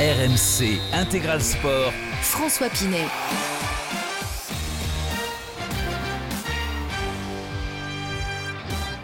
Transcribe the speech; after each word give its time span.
RMC 0.00 0.80
Intégral 0.94 1.42
Sport. 1.42 1.92
François 2.22 2.70
Pinet. 2.70 3.04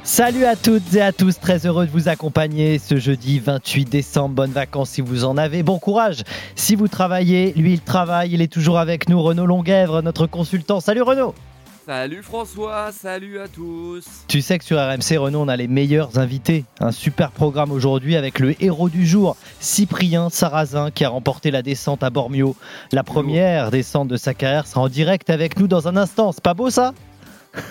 Salut 0.05 0.47
à 0.47 0.57
toutes 0.57 0.95
et 0.95 1.03
à 1.03 1.13
tous, 1.13 1.39
très 1.39 1.67
heureux 1.67 1.85
de 1.85 1.91
vous 1.91 2.09
accompagner 2.09 2.79
ce 2.79 2.97
jeudi 2.97 3.41
28 3.41 3.85
décembre. 3.85 4.37
Bonnes 4.37 4.53
vacances 4.53 4.89
si 4.89 5.03
vous 5.03 5.27
en 5.27 5.37
avez, 5.37 5.63
bon 5.63 5.79
courage 5.79 6.23
si 6.55 6.75
vous 6.77 6.89
travaillez. 6.89 7.53
Lui, 7.53 7.75
il 7.75 7.83
travaille, 7.83 8.33
il 8.33 8.41
est 8.41 8.51
toujours 8.51 8.79
avec 8.79 9.11
nous, 9.11 9.21
Renaud 9.21 9.45
Longuèvre, 9.45 10.01
notre 10.01 10.27
consultant. 10.27 10.81
Salut 10.81 11.03
Renaud 11.03 11.35
Salut 11.87 12.25
François, 12.25 12.91
salut 12.91 13.39
à 13.39 13.47
tous. 13.47 14.05
Tu 14.27 14.43
sais 14.43 14.59
que 14.59 14.65
sur 14.65 14.77
RMC 14.77 15.19
Renaud, 15.19 15.43
on 15.43 15.47
a 15.47 15.57
les 15.57 15.69
meilleurs 15.69 16.19
invités. 16.19 16.65
Un 16.81 16.91
super 16.91 17.31
programme 17.31 17.71
aujourd'hui 17.71 18.17
avec 18.17 18.41
le 18.41 18.61
héros 18.61 18.89
du 18.89 19.07
jour, 19.07 19.37
Cyprien 19.61 20.29
Sarrazin, 20.29 20.91
qui 20.91 21.05
a 21.05 21.11
remporté 21.11 21.53
la 21.53 21.63
descente 21.63 22.03
à 22.03 22.11
Bormio. 22.11 22.57
La 22.91 23.05
première 23.05 23.71
descente 23.71 24.09
de 24.09 24.17
sa 24.17 24.35
carrière 24.35 24.67
sera 24.67 24.81
en 24.81 24.89
direct 24.89 25.31
avec 25.31 25.61
nous 25.61 25.69
dans 25.69 25.87
un 25.87 25.97
instant. 25.97 26.33
C'est 26.33 26.43
pas 26.43 26.55
beau 26.55 26.71
ça? 26.71 26.93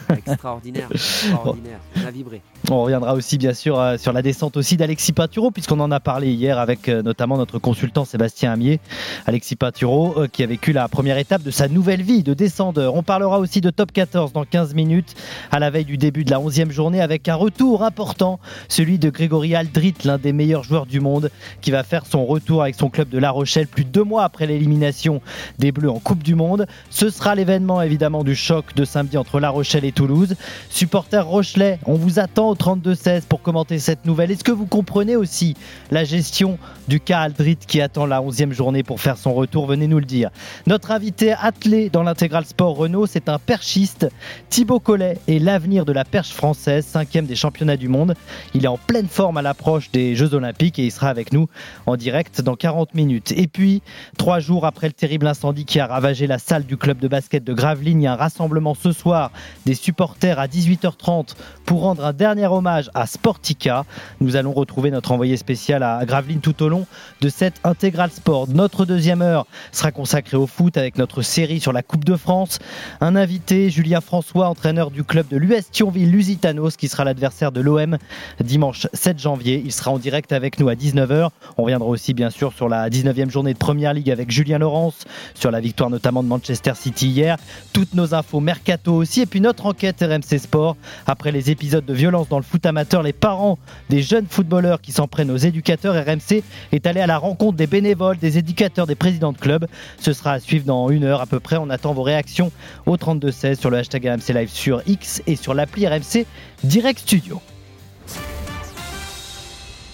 Extraordinaire, 0.09 0.87
extraordinaire. 0.91 1.79
On 2.03 2.07
a 2.07 2.11
vibré. 2.11 2.41
On 2.71 2.83
reviendra 2.83 3.13
aussi 3.13 3.37
bien 3.37 3.53
sûr 3.53 3.79
euh, 3.79 3.97
sur 3.97 4.11
la 4.11 4.21
descente 4.21 4.57
aussi 4.57 4.75
d'Alexis 4.77 5.13
Pinturo 5.13 5.51
puisqu'on 5.51 5.79
en 5.79 5.91
a 5.91 5.99
parlé 5.99 6.31
hier 6.31 6.57
avec 6.57 6.89
euh, 6.89 7.03
notamment 7.03 7.37
notre 7.37 7.59
consultant 7.59 8.05
Sébastien 8.05 8.51
Amier. 8.51 8.79
Alexis 9.27 9.55
Pinturo 9.55 10.15
euh, 10.17 10.27
qui 10.27 10.43
a 10.43 10.47
vécu 10.47 10.73
la 10.73 10.87
première 10.87 11.17
étape 11.17 11.43
de 11.43 11.51
sa 11.51 11.67
nouvelle 11.67 12.01
vie 12.01 12.23
de 12.23 12.33
descendeur. 12.33 12.95
On 12.95 13.03
parlera 13.03 13.39
aussi 13.39 13.61
de 13.61 13.69
top 13.69 13.91
14 13.91 14.33
dans 14.33 14.45
15 14.45 14.73
minutes 14.73 15.15
à 15.51 15.59
la 15.59 15.69
veille 15.69 15.85
du 15.85 15.97
début 15.97 16.23
de 16.23 16.31
la 16.31 16.39
11e 16.39 16.71
journée 16.71 17.01
avec 17.01 17.27
un 17.27 17.35
retour 17.35 17.83
important, 17.83 18.39
celui 18.67 18.97
de 18.97 19.09
Grégory 19.09 19.55
Aldrit, 19.55 19.95
l'un 20.03 20.17
des 20.17 20.33
meilleurs 20.33 20.63
joueurs 20.63 20.85
du 20.87 20.99
monde 20.99 21.29
qui 21.61 21.71
va 21.71 21.83
faire 21.83 22.05
son 22.05 22.25
retour 22.25 22.63
avec 22.63 22.75
son 22.75 22.89
club 22.89 23.09
de 23.09 23.19
La 23.19 23.31
Rochelle 23.31 23.67
plus 23.67 23.85
de 23.85 23.89
deux 23.89 24.03
mois 24.03 24.23
après 24.23 24.47
l'élimination 24.47 25.21
des 25.59 25.71
Bleus 25.71 25.89
en 25.91 25.99
Coupe 25.99 26.23
du 26.23 26.35
Monde. 26.35 26.65
Ce 26.89 27.09
sera 27.09 27.35
l'événement 27.35 27.81
évidemment 27.81 28.23
du 28.23 28.35
choc 28.35 28.73
de 28.75 28.85
samedi 28.85 29.17
entre 29.17 29.39
La 29.39 29.49
Rochelle 29.49 29.74
et 29.83 29.91
Toulouse. 29.91 30.35
Supporters 30.69 31.25
Rochelet, 31.25 31.79
on 31.85 31.95
vous 31.95 32.19
attend 32.19 32.53
32-16 32.53 33.23
pour 33.23 33.41
commenter 33.41 33.79
cette 33.79 34.05
nouvelle. 34.05 34.31
Est-ce 34.31 34.43
que 34.43 34.51
vous 34.51 34.65
comprenez 34.65 35.15
aussi 35.15 35.55
la 35.91 36.03
gestion 36.03 36.57
du 36.87 36.99
cas 36.99 37.21
Aldrit 37.21 37.57
qui 37.57 37.81
attend 37.81 38.05
la 38.05 38.21
11e 38.21 38.53
journée 38.53 38.83
pour 38.83 39.01
faire 39.01 39.17
son 39.17 39.33
retour? 39.33 39.65
Venez 39.65 39.87
nous 39.87 39.99
le 39.99 40.05
dire. 40.05 40.29
Notre 40.67 40.91
invité 40.91 41.33
attelé 41.33 41.89
dans 41.89 42.03
l'intégral 42.03 42.45
sport 42.45 42.75
Renault, 42.75 43.07
c'est 43.07 43.27
un 43.27 43.39
perchiste. 43.39 44.07
Thibaut 44.49 44.79
Collet 44.79 45.17
est 45.27 45.39
l'avenir 45.39 45.85
de 45.85 45.91
la 45.91 46.05
perche 46.05 46.31
française, 46.31 46.85
cinquième 46.85 47.25
des 47.25 47.35
championnats 47.35 47.77
du 47.77 47.89
monde. 47.89 48.13
Il 48.53 48.65
est 48.65 48.69
en 48.69 48.77
pleine 48.77 49.07
forme 49.07 49.37
à 49.37 49.41
l'approche 49.41 49.91
des 49.91 50.15
Jeux 50.15 50.33
Olympiques 50.33 50.79
et 50.79 50.85
il 50.85 50.91
sera 50.91 51.09
avec 51.09 51.33
nous 51.33 51.47
en 51.85 51.97
direct 51.97 52.41
dans 52.41 52.55
40 52.55 52.93
minutes. 52.93 53.33
Et 53.35 53.47
puis, 53.47 53.81
trois 54.17 54.39
jours 54.39 54.65
après 54.65 54.87
le 54.87 54.93
terrible 54.93 55.27
incendie 55.27 55.65
qui 55.65 55.79
a 55.79 55.87
ravagé 55.87 56.27
la 56.27 56.37
salle 56.37 56.65
du 56.65 56.77
club 56.77 56.99
de 56.99 57.07
basket 57.07 57.43
de 57.43 57.53
Gravelines, 57.53 58.01
il 58.01 58.05
y 58.05 58.07
a 58.07 58.13
un 58.13 58.17
rassemblement 58.17 58.75
ce 58.75 58.91
soir 58.91 59.31
des 59.65 59.73
supporters 59.73 60.39
à 60.39 60.47
18h30 60.47 61.35
pour 61.65 61.81
rendre 61.81 62.05
un 62.05 62.13
dernier 62.13 62.47
hommage 62.47 62.89
à 62.93 63.07
Sportica. 63.07 63.85
Nous 64.21 64.35
allons 64.35 64.53
retrouver 64.53 64.91
notre 64.91 65.11
envoyé 65.11 65.37
spécial 65.37 65.83
à 65.83 66.05
Gravelines 66.05 66.39
tout 66.39 66.61
au 66.63 66.69
long 66.69 66.85
de 67.21 67.29
cette 67.29 67.59
intégrale 67.63 68.11
sport. 68.11 68.47
Notre 68.47 68.85
deuxième 68.85 69.21
heure 69.21 69.47
sera 69.71 69.91
consacrée 69.91 70.37
au 70.37 70.47
foot 70.47 70.77
avec 70.77 70.97
notre 70.97 71.21
série 71.21 71.59
sur 71.59 71.73
la 71.73 71.81
Coupe 71.81 72.05
de 72.05 72.15
France. 72.15 72.59
Un 73.01 73.15
invité, 73.15 73.69
Julien 73.69 74.01
François, 74.01 74.49
entraîneur 74.49 74.91
du 74.91 75.03
club 75.03 75.27
de 75.27 75.37
l'US 75.37 75.71
Thionville 75.71 76.11
Lusitanos, 76.11 76.77
qui 76.77 76.87
sera 76.87 77.03
l'adversaire 77.03 77.51
de 77.51 77.61
l'OM 77.61 77.97
dimanche 78.43 78.87
7 78.93 79.19
janvier. 79.19 79.61
Il 79.65 79.71
sera 79.71 79.91
en 79.91 79.99
direct 79.99 80.31
avec 80.31 80.59
nous 80.59 80.69
à 80.69 80.75
19h. 80.75 81.29
On 81.57 81.63
reviendra 81.63 81.89
aussi 81.89 82.13
bien 82.13 82.29
sûr 82.29 82.53
sur 82.53 82.69
la 82.69 82.89
19e 82.89 83.29
journée 83.29 83.53
de 83.53 83.57
Première 83.57 83.93
Ligue 83.93 84.11
avec 84.11 84.29
Julien 84.29 84.59
Laurence, 84.59 85.05
sur 85.33 85.49
la 85.51 85.59
victoire 85.59 85.89
notamment 85.89 86.21
de 86.21 86.27
Manchester 86.27 86.73
City 86.75 87.07
hier. 87.07 87.37
Toutes 87.73 87.93
nos 87.93 88.13
infos 88.13 88.39
mercato 88.39 88.93
aussi 88.93 89.21
et 89.21 89.25
puis 89.25 89.41
notre 89.41 89.54
enquête 89.63 90.01
RMC 90.01 90.39
Sport 90.39 90.77
après 91.07 91.31
les 91.31 91.51
épisodes 91.51 91.85
de 91.85 91.93
violence 91.93 92.29
dans 92.29 92.37
le 92.37 92.43
foot 92.43 92.65
amateur, 92.65 93.03
les 93.03 93.13
parents 93.13 93.57
des 93.89 94.01
jeunes 94.01 94.27
footballeurs 94.29 94.81
qui 94.81 94.91
s'en 94.91 95.07
prennent 95.07 95.31
aux 95.31 95.37
éducateurs, 95.37 95.95
RMC 95.95 96.43
est 96.71 96.87
allé 96.87 97.01
à 97.01 97.07
la 97.07 97.17
rencontre 97.17 97.57
des 97.57 97.67
bénévoles, 97.67 98.17
des 98.17 98.37
éducateurs, 98.37 98.87
des 98.87 98.95
présidents 98.95 99.31
de 99.31 99.37
clubs. 99.37 99.67
Ce 99.99 100.13
sera 100.13 100.33
à 100.33 100.39
suivre 100.39 100.65
dans 100.65 100.89
une 100.89 101.03
heure 101.03 101.21
à 101.21 101.25
peu 101.25 101.39
près. 101.39 101.57
On 101.57 101.69
attend 101.69 101.93
vos 101.93 102.03
réactions 102.03 102.51
au 102.85 102.97
3216 102.97 103.59
sur 103.59 103.69
le 103.69 103.77
hashtag 103.77 104.05
RMC 104.07 104.33
Live 104.33 104.49
sur 104.49 104.81
X 104.87 105.21
et 105.27 105.35
sur 105.35 105.53
l'appli 105.53 105.87
RMC 105.87 106.25
Direct 106.63 106.99
Studio. 106.99 107.41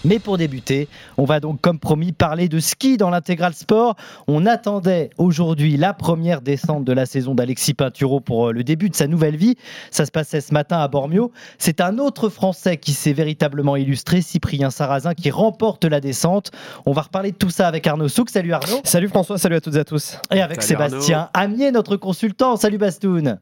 Mais 0.03 0.19
pour 0.19 0.37
débuter, 0.37 0.87
on 1.17 1.25
va 1.25 1.39
donc, 1.39 1.61
comme 1.61 1.79
promis, 1.79 2.11
parler 2.11 2.49
de 2.49 2.59
ski 2.59 2.97
dans 2.97 3.09
l'intégral 3.09 3.53
sport. 3.53 3.95
On 4.27 4.45
attendait 4.45 5.11
aujourd'hui 5.17 5.77
la 5.77 5.93
première 5.93 6.41
descente 6.41 6.85
de 6.85 6.93
la 6.93 7.05
saison 7.05 7.35
d'Alexis 7.35 7.73
Pinturo 7.73 8.19
pour 8.19 8.47
euh, 8.47 8.51
le 8.51 8.63
début 8.63 8.89
de 8.89 8.95
sa 8.95 9.07
nouvelle 9.07 9.35
vie. 9.35 9.55
Ça 9.91 10.05
se 10.05 10.11
passait 10.11 10.41
ce 10.41 10.53
matin 10.53 10.79
à 10.79 10.87
Bormio. 10.87 11.31
C'est 11.59 11.81
un 11.81 11.99
autre 11.99 12.29
Français 12.29 12.77
qui 12.77 12.93
s'est 12.93 13.13
véritablement 13.13 13.75
illustré, 13.75 14.21
Cyprien 14.21 14.71
Sarrazin, 14.71 15.13
qui 15.13 15.29
remporte 15.29 15.85
la 15.85 15.99
descente. 15.99 16.51
On 16.85 16.93
va 16.93 17.03
reparler 17.03 17.31
de 17.31 17.37
tout 17.37 17.49
ça 17.51 17.67
avec 17.67 17.85
Arnaud 17.85 18.09
Souk. 18.09 18.29
Salut 18.29 18.53
Arnaud. 18.53 18.81
Salut 18.83 19.07
François, 19.07 19.37
salut 19.37 19.55
à 19.55 19.61
toutes 19.61 19.75
et 19.75 19.79
à 19.79 19.85
tous. 19.85 20.17
Et 20.31 20.41
avec 20.41 20.63
Salut 20.63 20.83
Sébastien 20.83 21.29
Amier, 21.33 21.71
notre 21.71 21.95
consultant. 21.95 22.55
Salut 22.55 22.77
Bastoun. 22.77 23.39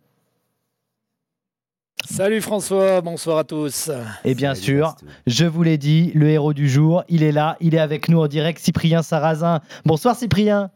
Salut 2.11 2.41
François, 2.41 3.01
bonsoir 3.01 3.37
à 3.37 3.43
tous. 3.43 3.91
Et 4.25 4.33
bien 4.33 4.55
Salut, 4.55 4.65
sûr, 4.65 4.95
je 5.27 5.45
vous 5.45 5.61
l'ai 5.61 5.77
dit, 5.77 6.11
le 6.15 6.27
héros 6.29 6.53
du 6.53 6.67
jour, 6.67 7.03
il 7.07 7.21
est 7.21 7.31
là, 7.31 7.55
il 7.61 7.75
est 7.75 7.79
avec 7.79 8.09
nous 8.09 8.19
en 8.19 8.27
direct, 8.27 8.57
Cyprien 8.57 9.03
Sarrazin. 9.03 9.61
Bonsoir 9.85 10.15
Cyprien. 10.15 10.71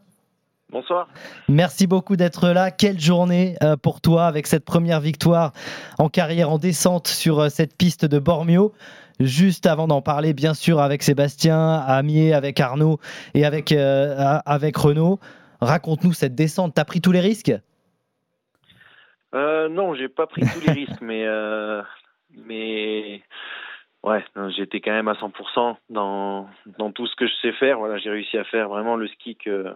Bonsoir. 0.70 1.08
Merci 1.48 1.88
beaucoup 1.88 2.14
d'être 2.16 2.48
là. 2.50 2.70
Quelle 2.70 3.00
journée 3.00 3.56
euh, 3.64 3.76
pour 3.76 4.00
toi 4.00 4.26
avec 4.26 4.46
cette 4.46 4.64
première 4.64 5.00
victoire 5.00 5.52
en 5.98 6.08
carrière 6.08 6.50
en 6.50 6.58
descente 6.58 7.08
sur 7.08 7.40
euh, 7.40 7.48
cette 7.48 7.76
piste 7.76 8.04
de 8.04 8.20
Bormio. 8.20 8.72
Juste 9.18 9.66
avant 9.66 9.88
d'en 9.88 10.02
parler, 10.02 10.34
bien 10.34 10.54
sûr, 10.54 10.80
avec 10.80 11.02
Sébastien, 11.02 11.58
Amier, 11.58 12.32
avec 12.32 12.60
Arnaud 12.60 13.00
et 13.34 13.44
avec, 13.44 13.72
euh, 13.72 14.38
avec 14.46 14.76
Renaud, 14.76 15.18
raconte-nous 15.60 16.12
cette 16.12 16.36
descente. 16.36 16.74
T'as 16.74 16.84
pris 16.84 17.00
tous 17.00 17.12
les 17.12 17.20
risques? 17.20 17.52
Euh, 19.34 19.68
non, 19.68 19.94
j'ai 19.94 20.08
pas 20.08 20.26
pris 20.26 20.42
tous 20.42 20.60
les 20.60 20.72
risques, 20.86 21.00
mais 21.00 21.24
euh, 21.26 21.82
mais 22.30 23.22
ouais, 24.02 24.24
j'étais 24.56 24.80
quand 24.80 24.92
même 24.92 25.08
à 25.08 25.14
100% 25.14 25.76
dans 25.90 26.48
dans 26.78 26.92
tout 26.92 27.06
ce 27.06 27.16
que 27.16 27.26
je 27.26 27.32
sais 27.42 27.52
faire. 27.52 27.78
Voilà, 27.78 27.98
j'ai 27.98 28.10
réussi 28.10 28.38
à 28.38 28.44
faire 28.44 28.68
vraiment 28.68 28.96
le 28.96 29.08
ski 29.08 29.36
que 29.36 29.74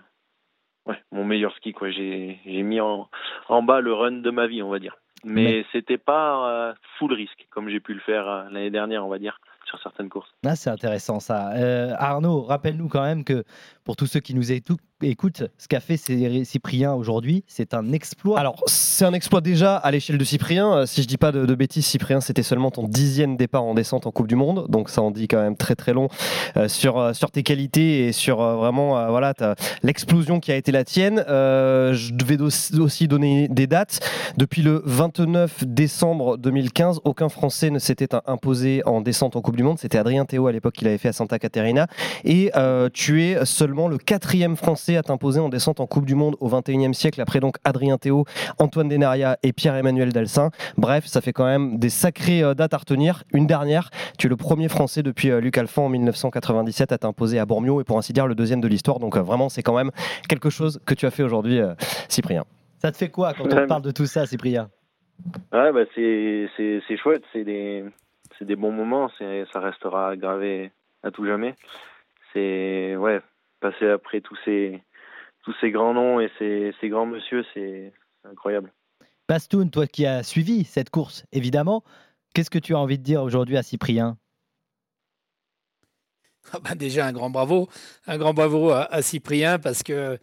ouais, 0.86 1.02
mon 1.12 1.24
meilleur 1.24 1.54
ski 1.56 1.72
quoi. 1.72 1.90
J'ai 1.90 2.38
j'ai 2.44 2.62
mis 2.62 2.80
en 2.80 3.08
en 3.48 3.62
bas 3.62 3.80
le 3.80 3.92
run 3.92 4.12
de 4.12 4.30
ma 4.30 4.46
vie, 4.46 4.62
on 4.62 4.70
va 4.70 4.78
dire. 4.78 4.96
Mais 5.24 5.66
c'était 5.72 5.98
pas 5.98 6.48
euh, 6.48 6.74
full 6.96 7.12
risque 7.12 7.48
comme 7.50 7.68
j'ai 7.68 7.80
pu 7.80 7.92
le 7.92 7.98
faire 8.00 8.24
l'année 8.52 8.70
dernière, 8.70 9.04
on 9.04 9.08
va 9.08 9.18
dire, 9.18 9.40
sur 9.64 9.76
certaines 9.82 10.08
courses. 10.08 10.32
Ah, 10.46 10.54
C'est 10.54 10.70
intéressant 10.70 11.18
ça. 11.18 11.48
Arnaud, 11.98 12.42
rappelle-nous 12.42 12.86
quand 12.88 13.02
même 13.02 13.24
que 13.24 13.42
pour 13.84 13.96
tous 13.96 14.06
ceux 14.06 14.20
qui 14.20 14.32
nous 14.36 14.52
étou- 14.52 14.76
écoutent, 15.02 15.44
ce 15.58 15.68
qu'a 15.68 15.80
fait 15.80 15.96
Cy- 15.96 16.44
Cyprien 16.44 16.92
aujourd'hui, 16.94 17.44
c'est 17.46 17.74
un 17.74 17.92
exploit. 17.92 18.38
Alors, 18.40 18.62
c'est 18.66 19.04
un 19.04 19.12
exploit 19.12 19.40
déjà 19.40 19.76
à 19.76 19.90
l'échelle 19.90 20.18
de 20.18 20.24
Cyprien. 20.24 20.72
Euh, 20.72 20.86
Si 20.86 21.02
je 21.02 21.06
dis 21.06 21.16
pas 21.18 21.30
de, 21.32 21.54
bêtises, 21.54 21.86
Cyprien, 21.86 22.20
c'était 22.20 22.42
seulement 22.42 22.70
ton 22.70 22.86
dixième 22.88 23.36
départ 23.36 23.62
en 23.64 23.74
descente 23.74 24.06
en 24.06 24.10
Coupe 24.10 24.26
du 24.26 24.34
Monde. 24.36 24.66
Donc, 24.68 24.90
ça 24.90 25.02
en 25.02 25.10
dit 25.10 25.28
quand 25.28 25.40
même 25.40 25.56
très 25.56 25.74
très 25.76 25.92
long 25.92 26.08
euh, 26.56 26.68
sur, 26.68 26.98
euh, 26.98 27.12
sur 27.12 27.30
tes 27.30 27.42
qualités 27.42 28.06
et 28.08 28.12
sur 28.12 28.38
vraiment 28.38 29.08
voilà, 29.10 29.34
l'explosion 29.82 30.40
qui 30.40 30.50
a 30.52 30.56
été 30.56 30.72
la 30.72 30.84
tienne. 30.84 31.24
Je 31.28 32.12
devais 32.12 32.40
aussi 32.40 33.08
donner 33.08 33.48
des 33.48 33.66
dates. 33.66 34.00
Depuis 34.36 34.62
le 34.62 34.82
29 34.84 35.64
décembre 35.66 36.36
2015, 36.38 37.00
aucun 37.04 37.28
Français 37.28 37.70
ne 37.70 37.78
s'était 37.78 38.08
imposé 38.26 38.82
en 38.86 39.00
descente 39.00 39.36
en 39.36 39.40
Coupe 39.42 39.56
du 39.56 39.62
Monde. 39.62 39.78
C'était 39.78 39.98
Adrien 39.98 40.24
Théo 40.24 40.46
à 40.46 40.52
l'époque 40.52 40.74
qui 40.74 40.84
l'avait 40.84 40.98
fait 40.98 41.08
à 41.08 41.12
Santa 41.12 41.38
Caterina. 41.38 41.86
Et 42.24 42.50
tu 42.92 43.22
es 43.24 43.44
seulement 43.44 43.88
le 43.88 43.98
quatrième 43.98 44.56
Français 44.56 44.87
à 44.96 45.02
t'imposer 45.02 45.40
en 45.40 45.48
descente 45.48 45.80
en 45.80 45.86
Coupe 45.86 46.06
du 46.06 46.14
Monde 46.14 46.36
au 46.40 46.48
21e 46.48 46.92
siècle, 46.92 47.20
après 47.20 47.40
donc 47.40 47.56
Adrien 47.64 47.98
Théo, 47.98 48.24
Antoine 48.58 48.88
Denaria 48.88 49.38
et 49.42 49.52
Pierre-Emmanuel 49.52 50.12
Dalsin. 50.12 50.50
Bref, 50.76 51.06
ça 51.06 51.20
fait 51.20 51.32
quand 51.32 51.44
même 51.44 51.78
des 51.78 51.90
sacrées 51.90 52.42
euh, 52.42 52.54
dates 52.54 52.74
à 52.74 52.78
retenir. 52.78 53.24
Une 53.32 53.46
dernière, 53.46 53.90
tu 54.18 54.26
es 54.26 54.30
le 54.30 54.36
premier 54.36 54.68
Français 54.68 55.02
depuis 55.02 55.30
euh, 55.30 55.40
Luc 55.40 55.58
Alphand 55.58 55.86
en 55.86 55.88
1997 55.88 56.92
à 56.92 56.98
t'imposer 56.98 57.38
à 57.38 57.46
Bormio 57.46 57.80
et 57.80 57.84
pour 57.84 57.98
ainsi 57.98 58.12
dire 58.12 58.26
le 58.26 58.34
deuxième 58.34 58.60
de 58.60 58.68
l'histoire. 58.68 58.98
Donc 58.98 59.16
euh, 59.16 59.22
vraiment, 59.22 59.48
c'est 59.48 59.62
quand 59.62 59.76
même 59.76 59.90
quelque 60.28 60.50
chose 60.50 60.80
que 60.86 60.94
tu 60.94 61.06
as 61.06 61.10
fait 61.10 61.22
aujourd'hui, 61.22 61.60
euh, 61.60 61.74
Cyprien. 62.08 62.44
Ça 62.78 62.92
te 62.92 62.96
fait 62.96 63.08
quoi 63.08 63.34
quand 63.34 63.52
on 63.52 63.66
parle 63.66 63.82
de 63.82 63.90
tout 63.90 64.06
ça, 64.06 64.26
Cyprien? 64.26 64.70
Ouais, 65.52 65.72
bah 65.72 65.84
c'est 65.94 66.48
c'est 66.56 66.80
c'est 66.86 66.96
chouette, 66.96 67.24
c'est 67.32 67.42
des 67.42 67.84
c'est 68.38 68.44
des 68.44 68.54
bons 68.54 68.70
moments, 68.70 69.10
c'est 69.18 69.44
ça 69.52 69.58
restera 69.58 70.16
gravé 70.16 70.70
à 71.02 71.10
tout 71.10 71.26
jamais. 71.26 71.56
C'est 72.32 72.94
ouais, 72.96 73.20
passer 73.60 73.88
après 73.88 74.20
tous 74.20 74.38
ces 74.44 74.82
tous 75.44 75.54
ces 75.60 75.70
grands 75.70 75.94
noms 75.94 76.20
et 76.20 76.30
ces 76.38 76.74
ces 76.80 76.88
grands 76.88 77.06
monsieur, 77.06 77.44
c'est 77.54 77.92
incroyable. 78.24 78.72
Bastoun, 79.28 79.70
toi 79.70 79.86
qui 79.86 80.06
as 80.06 80.22
suivi 80.22 80.64
cette 80.64 80.90
course, 80.90 81.24
évidemment, 81.32 81.84
qu'est-ce 82.34 82.50
que 82.50 82.58
tu 82.58 82.74
as 82.74 82.78
envie 82.78 82.98
de 82.98 83.02
dire 83.02 83.22
aujourd'hui 83.22 83.56
à 83.56 83.62
Cyprien? 83.62 84.16
Ah 86.52 86.58
bah, 86.60 86.74
Déjà, 86.74 87.06
un 87.06 87.12
grand 87.12 87.30
bravo. 87.30 87.68
Un 88.06 88.16
grand 88.18 88.32
bravo 88.32 88.70
à, 88.70 89.02
Cyprien 89.02 89.58
parce 89.58 89.82
que 89.82 90.18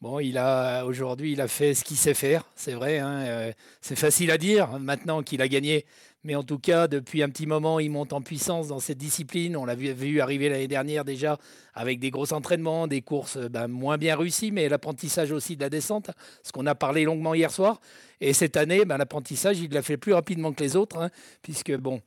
bon, 0.00 0.20
il 0.20 0.38
a 0.38 0.84
aujourd'hui, 0.84 1.32
il 1.32 1.40
a 1.40 1.48
fait 1.48 1.74
ce 1.74 1.84
qu'il 1.84 1.96
sait 1.96 2.14
faire. 2.14 2.44
C'est 2.54 2.72
vrai. 2.72 2.98
Hein, 2.98 3.20
euh, 3.26 3.52
c'est 3.80 3.96
facile 3.96 4.30
à 4.30 4.38
dire 4.38 4.78
maintenant 4.78 5.22
qu'il 5.22 5.42
a 5.42 5.48
gagné. 5.48 5.86
Mais 6.26 6.34
en 6.34 6.42
tout 6.42 6.58
cas, 6.58 6.88
depuis 6.88 7.22
un 7.22 7.28
petit 7.28 7.46
moment, 7.46 7.78
il 7.78 7.88
monte 7.88 8.12
en 8.12 8.20
puissance 8.20 8.66
dans 8.66 8.80
cette 8.80 8.98
discipline. 8.98 9.56
On 9.56 9.64
l'a 9.64 9.76
vu, 9.76 10.20
arriver 10.20 10.48
l'année 10.48 10.66
dernière 10.66 11.04
déjà 11.04 11.38
avec 11.72 12.00
des 12.00 12.10
gros 12.10 12.32
entraînements, 12.32 12.88
des 12.88 13.00
courses 13.00 13.38
ben, 13.38 13.68
moins 13.68 13.96
bien 13.96 14.16
réussies, 14.16 14.50
mais 14.50 14.68
l'apprentissage 14.68 15.30
aussi 15.30 15.54
de 15.54 15.60
la 15.60 15.70
descente, 15.70 16.10
ce 16.42 16.50
qu'on 16.50 16.66
a 16.66 16.74
parlé 16.74 17.04
longuement 17.04 17.32
hier 17.32 17.52
soir. 17.52 17.80
Et 18.20 18.32
cette 18.32 18.56
année, 18.56 18.84
ben, 18.84 18.96
l'apprentissage, 18.96 19.60
il 19.60 19.70
l'a 19.70 19.82
fait 19.82 19.98
plus 19.98 20.14
rapidement 20.14 20.52
que 20.52 20.64
les 20.64 20.74
autres, 20.74 20.98
hein, 20.98 21.10
puisque 21.42 21.76
bon, 21.76 22.02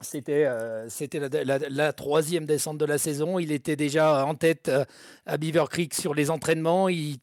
c'était 0.00 0.44
euh, 0.46 0.88
la, 1.70 1.92
troisième 1.94 2.44
descente 2.44 2.76
de 2.76 2.84
la 2.84 2.98
saison. 2.98 3.38
Il 3.38 3.50
était 3.50 3.76
déjà 3.76 4.26
en 4.26 4.34
tête 4.34 4.68
euh, 4.68 4.84
à 5.24 5.38
Beaver 5.38 5.64
Creek 5.70 5.94
sur 5.94 6.12
les 6.12 6.30
entraînements. 6.30 6.90
Il, 6.90 7.18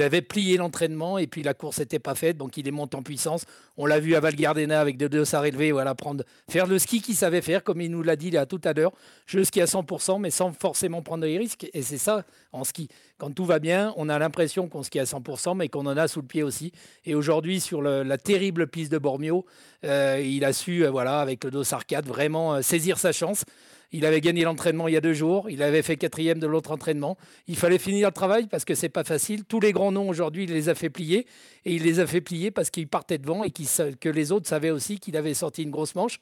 avait 0.00 0.22
plié 0.22 0.56
l'entraînement 0.56 1.18
et 1.18 1.28
puis 1.28 1.44
la 1.44 1.54
course 1.54 1.78
n'était 1.78 2.00
pas 2.00 2.16
faite, 2.16 2.36
donc 2.36 2.56
il 2.56 2.66
est 2.66 2.72
monté 2.72 2.96
en 2.96 3.02
puissance. 3.02 3.44
On 3.76 3.86
l'a 3.86 4.00
vu 4.00 4.16
à 4.16 4.20
Val 4.20 4.34
Gardena 4.34 4.80
avec 4.80 4.96
deux 4.96 5.08
dossards 5.08 5.46
élevés, 5.46 5.70
voilà, 5.70 5.94
prendre, 5.94 6.24
faire 6.50 6.66
le 6.66 6.78
ski 6.80 7.00
qu'il 7.00 7.14
savait 7.14 7.42
faire, 7.42 7.62
comme 7.62 7.80
il 7.80 7.90
nous 7.90 8.02
l'a 8.02 8.16
dit 8.16 8.32
tout 8.48 8.60
à 8.64 8.72
l'heure. 8.72 8.92
Je 9.26 9.42
ski 9.44 9.60
à 9.60 9.66
100%, 9.66 10.20
mais 10.20 10.30
sans 10.30 10.52
forcément 10.52 11.02
prendre 11.02 11.24
des 11.24 11.38
risques. 11.38 11.68
Et 11.74 11.82
c'est 11.82 11.98
ça 11.98 12.24
en 12.52 12.64
ski. 12.64 12.88
Quand 13.18 13.30
tout 13.30 13.46
va 13.46 13.58
bien, 13.60 13.94
on 13.96 14.10
a 14.10 14.18
l'impression 14.18 14.68
qu'on 14.68 14.82
skie 14.82 14.98
à 14.98 15.04
100%, 15.04 15.56
mais 15.56 15.68
qu'on 15.68 15.86
en 15.86 15.96
a 15.96 16.06
sous 16.06 16.20
le 16.20 16.26
pied 16.26 16.42
aussi. 16.42 16.72
Et 17.06 17.14
aujourd'hui, 17.14 17.60
sur 17.60 17.80
la 17.80 18.18
terrible 18.18 18.66
piste 18.66 18.92
de 18.92 18.98
Bormio, 18.98 19.46
euh, 19.84 20.22
il 20.22 20.44
a 20.44 20.52
su, 20.52 20.84
voilà, 20.86 21.20
avec 21.20 21.44
le 21.44 21.50
dos 21.50 21.62
4, 21.64 22.04
vraiment 22.16 22.54
euh, 22.54 22.62
saisir 22.62 22.98
sa 22.98 23.12
chance. 23.12 23.44
Il 23.92 24.04
avait 24.04 24.20
gagné 24.20 24.42
l'entraînement 24.42 24.88
il 24.88 24.94
y 24.94 24.96
a 24.96 25.00
deux 25.00 25.12
jours. 25.12 25.48
Il 25.48 25.62
avait 25.62 25.82
fait 25.82 25.96
quatrième 25.96 26.38
de 26.38 26.46
l'autre 26.46 26.72
entraînement. 26.72 27.16
Il 27.46 27.56
fallait 27.56 27.78
finir 27.78 28.08
le 28.08 28.12
travail 28.12 28.46
parce 28.46 28.64
que 28.64 28.74
c'est 28.74 28.88
pas 28.88 29.04
facile. 29.04 29.44
Tous 29.44 29.60
les 29.60 29.72
grands 29.72 29.92
noms 29.92 30.08
aujourd'hui, 30.08 30.44
il 30.44 30.52
les 30.52 30.68
a 30.68 30.74
fait 30.74 30.90
plier. 30.90 31.26
Et 31.64 31.74
il 31.74 31.84
les 31.84 32.00
a 32.00 32.06
fait 32.06 32.20
plier 32.20 32.50
parce 32.50 32.70
qu'il 32.70 32.88
partait 32.88 33.18
devant 33.18 33.44
et 33.44 33.50
que 33.50 34.08
les 34.08 34.32
autres 34.32 34.48
savaient 34.48 34.70
aussi 34.70 34.98
qu'il 34.98 35.16
avait 35.16 35.34
sorti 35.34 35.62
une 35.62 35.70
grosse 35.70 35.94
manche. 35.94 36.18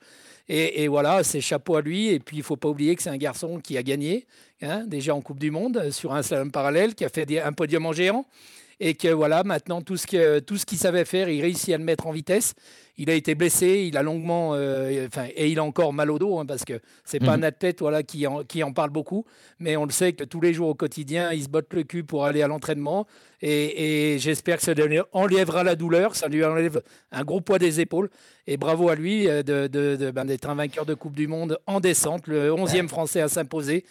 Et, 0.48 0.88
voilà, 0.88 1.24
c'est 1.24 1.40
chapeau 1.40 1.76
à 1.76 1.80
lui. 1.80 2.08
Et 2.08 2.18
puis, 2.18 2.36
il 2.36 2.42
faut 2.42 2.56
pas 2.56 2.68
oublier 2.68 2.96
que 2.96 3.02
c'est 3.02 3.10
un 3.10 3.16
garçon 3.16 3.60
qui 3.60 3.78
a 3.78 3.82
gagné, 3.82 4.26
hein, 4.60 4.84
déjà 4.86 5.14
en 5.14 5.22
Coupe 5.22 5.38
du 5.38 5.50
Monde, 5.50 5.90
sur 5.90 6.12
un 6.12 6.22
slalom 6.22 6.50
parallèle, 6.50 6.94
qui 6.94 7.04
a 7.04 7.08
fait 7.08 7.40
un 7.40 7.52
podium 7.54 7.86
en 7.86 7.92
géant 7.92 8.26
et 8.80 8.94
que 8.94 9.08
voilà, 9.08 9.44
maintenant 9.44 9.82
tout 9.82 9.96
ce 9.96 10.06
qu'il 10.06 10.78
savait 10.78 11.04
faire, 11.04 11.28
il 11.28 11.40
réussit 11.40 11.74
à 11.74 11.78
le 11.78 11.84
mettre 11.84 12.06
en 12.06 12.12
vitesse. 12.12 12.54
Il 12.96 13.10
a 13.10 13.14
été 13.14 13.34
blessé, 13.34 13.86
il 13.88 13.96
a 13.96 14.04
longuement, 14.04 14.54
euh, 14.54 15.08
et 15.34 15.48
il 15.48 15.58
a 15.58 15.64
encore 15.64 15.92
mal 15.92 16.12
au 16.12 16.18
dos 16.20 16.38
hein, 16.38 16.46
parce 16.46 16.64
que 16.64 16.80
c'est 17.04 17.18
pas 17.18 17.36
mhm. 17.36 17.42
un 17.42 17.46
athlète 17.48 17.80
voilà 17.80 18.04
qui 18.04 18.24
en, 18.24 18.44
qui 18.44 18.62
en 18.62 18.72
parle 18.72 18.90
beaucoup, 18.90 19.24
mais 19.58 19.76
on 19.76 19.84
le 19.84 19.90
sait 19.90 20.12
que 20.12 20.22
tous 20.22 20.40
les 20.40 20.54
jours 20.54 20.68
au 20.68 20.74
quotidien, 20.74 21.32
il 21.32 21.42
se 21.42 21.48
botte 21.48 21.72
le 21.74 21.82
cul 21.82 22.04
pour 22.04 22.24
aller 22.24 22.42
à 22.42 22.46
l'entraînement 22.46 23.06
et, 23.42 24.16
j'espère 24.20 24.58
que 24.58 24.62
ça 24.62 24.74
lui 24.74 25.00
enlèvera 25.12 25.64
la 25.64 25.74
douleur, 25.74 26.14
ça 26.14 26.28
lui 26.28 26.44
enlève 26.44 26.82
un 27.12 27.24
gros 27.24 27.40
poids 27.40 27.58
des 27.58 27.80
épaules 27.80 28.08
et 28.46 28.56
bravo 28.56 28.88
à 28.88 28.94
lui 28.94 29.28
euh, 29.28 29.42
de, 29.42 30.10
ben, 30.12 30.24
d'être 30.24 30.48
un 30.48 30.54
vainqueur 30.54 30.86
de 30.86 30.94
Coupe 30.94 31.16
du 31.16 31.26
Monde 31.26 31.58
en 31.66 31.80
descente, 31.80 32.26
le 32.26 32.50
11e 32.50 32.88
Français 32.88 33.20
à 33.20 33.28
s'imposer. 33.28 33.84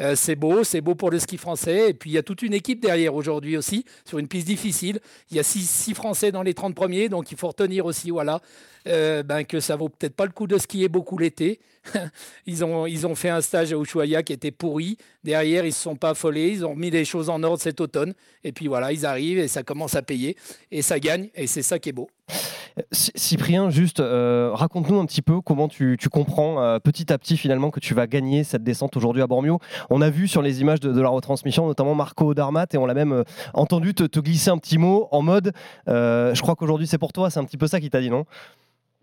Euh, 0.00 0.14
c'est 0.16 0.36
beau, 0.36 0.64
c'est 0.64 0.80
beau 0.80 0.94
pour 0.94 1.10
le 1.10 1.18
ski 1.18 1.36
français. 1.36 1.90
Et 1.90 1.94
puis 1.94 2.10
il 2.10 2.12
y 2.14 2.18
a 2.18 2.22
toute 2.22 2.42
une 2.42 2.54
équipe 2.54 2.80
derrière 2.80 3.14
aujourd'hui 3.14 3.56
aussi, 3.56 3.84
sur 4.04 4.18
une 4.18 4.28
piste 4.28 4.46
difficile. 4.46 5.00
Il 5.30 5.36
y 5.36 5.40
a 5.40 5.42
six, 5.42 5.92
Français 5.94 6.32
dans 6.32 6.42
les 6.42 6.54
30 6.54 6.74
premiers, 6.74 7.08
donc 7.08 7.30
il 7.32 7.38
faut 7.38 7.48
retenir 7.48 7.84
aussi 7.84 8.10
voilà, 8.10 8.40
euh, 8.88 9.22
ben, 9.22 9.44
que 9.44 9.60
ça 9.60 9.76
vaut 9.76 9.88
peut-être 9.88 10.14
pas 10.14 10.24
le 10.24 10.32
coup 10.32 10.46
de 10.46 10.56
skier 10.58 10.88
beaucoup 10.88 11.18
l'été. 11.18 11.60
ils, 12.46 12.64
ont, 12.64 13.14
fait 13.14 13.28
un 13.28 13.40
stage 13.40 13.72
à 13.72 13.76
Ushuaia 13.76 14.22
qui 14.22 14.32
était 14.32 14.52
pourri. 14.52 14.96
Derrière, 15.24 15.66
ils 15.66 15.72
se 15.72 15.82
sont 15.82 15.96
pas 15.96 16.10
affolés, 16.10 16.48
ils 16.50 16.64
ont 16.64 16.74
mis 16.74 16.90
les 16.90 17.04
choses 17.04 17.28
en 17.28 17.42
ordre 17.42 17.60
cet 17.60 17.80
automne. 17.80 18.14
Et 18.44 18.52
puis 18.52 18.68
voilà, 18.68 18.92
ils 18.92 19.04
arrivent 19.04 19.38
et 19.38 19.48
ça 19.48 19.62
commence 19.62 19.94
à 19.94 20.02
payer. 20.02 20.36
Et 20.70 20.82
ça 20.82 20.98
gagne, 20.98 21.28
et 21.34 21.46
c'est 21.46 21.62
ça 21.62 21.78
qui 21.78 21.90
est 21.90 21.92
beau. 21.92 22.08
Cyprien, 22.90 23.70
juste 23.70 24.00
euh, 24.00 24.50
raconte-nous 24.52 24.98
un 24.98 25.06
petit 25.06 25.22
peu 25.22 25.40
comment 25.40 25.68
tu, 25.68 25.96
comprends 26.10 26.62
euh, 26.62 26.78
petit 26.78 27.12
à 27.12 27.18
petit 27.18 27.36
finalement 27.36 27.70
que 27.70 27.80
tu 27.80 27.94
vas 27.94 28.06
gagner 28.06 28.44
cette 28.44 28.62
descente 28.62 28.96
aujourd'hui 28.96 29.22
à 29.22 29.26
Bormio. 29.26 29.58
On 29.90 30.00
a 30.00 30.10
vu 30.10 30.28
sur 30.28 30.42
les 30.42 30.60
images 30.60 30.80
de, 30.80 31.00
la 31.00 31.08
retransmission 31.08 31.66
notamment 31.66 31.94
Marco 31.94 32.34
Darmat 32.34 32.66
et 32.72 32.78
on 32.78 32.86
l'a 32.86 32.94
même 32.94 33.12
euh, 33.12 33.24
entendu 33.54 33.94
te, 33.94 34.20
glisser 34.20 34.50
un 34.50 34.58
petit 34.58 34.78
mot 34.78 35.08
en 35.10 35.22
mode 35.22 35.52
je 35.86 36.40
crois 36.40 36.54
qu'aujourd'hui 36.54 36.86
c'est 36.86 36.98
pour 36.98 37.12
toi, 37.12 37.30
c'est 37.30 37.40
un 37.40 37.44
petit 37.44 37.56
peu 37.56 37.66
ça 37.66 37.80
qui 37.80 37.90
t'a 37.90 38.00
dit 38.00 38.10
non? 38.10 38.24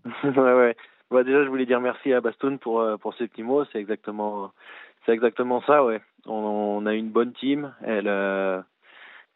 Ouais, 0.24 0.54
ouais. 0.54 0.76
Bah, 1.12 1.24
déjà, 1.24 1.44
je 1.44 1.50
voulais 1.50 1.66
dire 1.66 1.82
merci 1.82 2.14
à 2.14 2.22
Bastoun 2.22 2.60
pour, 2.60 2.86
pour 3.02 3.14
ces 3.16 3.28
petits 3.28 3.44
mots. 3.44 3.66
C'est 3.72 3.80
exactement, 3.80 4.52
exactement 5.08 5.62
ça, 5.64 5.84
ouais. 5.84 6.02
On, 6.26 6.86
a 6.86 6.94
une 6.94 7.10
bonne 7.10 7.34
team. 7.34 7.74
Elle, 7.84 8.08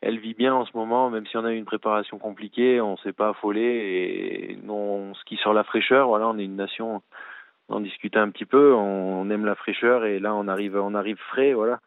elle 0.06 0.20
vit 0.20 0.34
bien 0.34 0.54
en 0.54 0.66
ce 0.66 0.76
moment, 0.76 1.10
même 1.10 1.26
si 1.28 1.38
on 1.38 1.46
a 1.46 1.54
eu 1.54 1.58
une 1.58 1.64
préparation 1.64 2.20
compliquée, 2.20 2.82
on 2.82 2.98
s'est 2.98 3.14
pas 3.14 3.30
affolé 3.30 3.62
et 3.62 4.60
on 4.68 5.14
skie 5.16 5.38
sur 5.38 5.54
la 5.54 5.64
fraîcheur. 5.64 6.10
Voilà, 6.10 6.28
on 6.28 6.38
est 6.38 6.44
une 6.44 6.58
nation, 6.58 7.02
on 7.70 7.76
en 7.78 7.80
discutait 7.80 8.20
un 8.20 8.30
petit 8.30 8.46
peu, 8.46 8.74
on, 8.74 9.30
aime 9.30 9.46
la 9.46 9.56
fraîcheur 9.56 10.04
et 10.04 10.20
là 10.20 10.36
on 10.36 10.50
arrive, 10.50 10.76
on 10.76 10.94
arrive 10.94 11.18
frais, 11.30 11.54
voilà, 11.54 11.80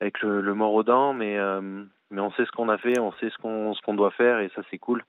avec 0.00 0.22
le, 0.22 0.40
le 0.40 0.54
mort 0.54 0.72
aux 0.72 0.84
dents, 0.84 1.14
mais 1.14 1.36
euh, 1.36 1.82
mais 2.12 2.20
on 2.20 2.30
sait 2.32 2.44
ce 2.44 2.52
qu'on 2.52 2.68
a 2.68 2.78
fait, 2.78 3.00
on 3.00 3.10
sait 3.14 3.30
ce 3.30 3.38
qu'on 3.38 3.74
ce 3.74 3.82
qu'on 3.82 3.94
doit 3.94 4.12
faire 4.12 4.38
et 4.38 4.48
ça 4.54 4.62
c'est 4.70 4.78
cool. 4.78 5.02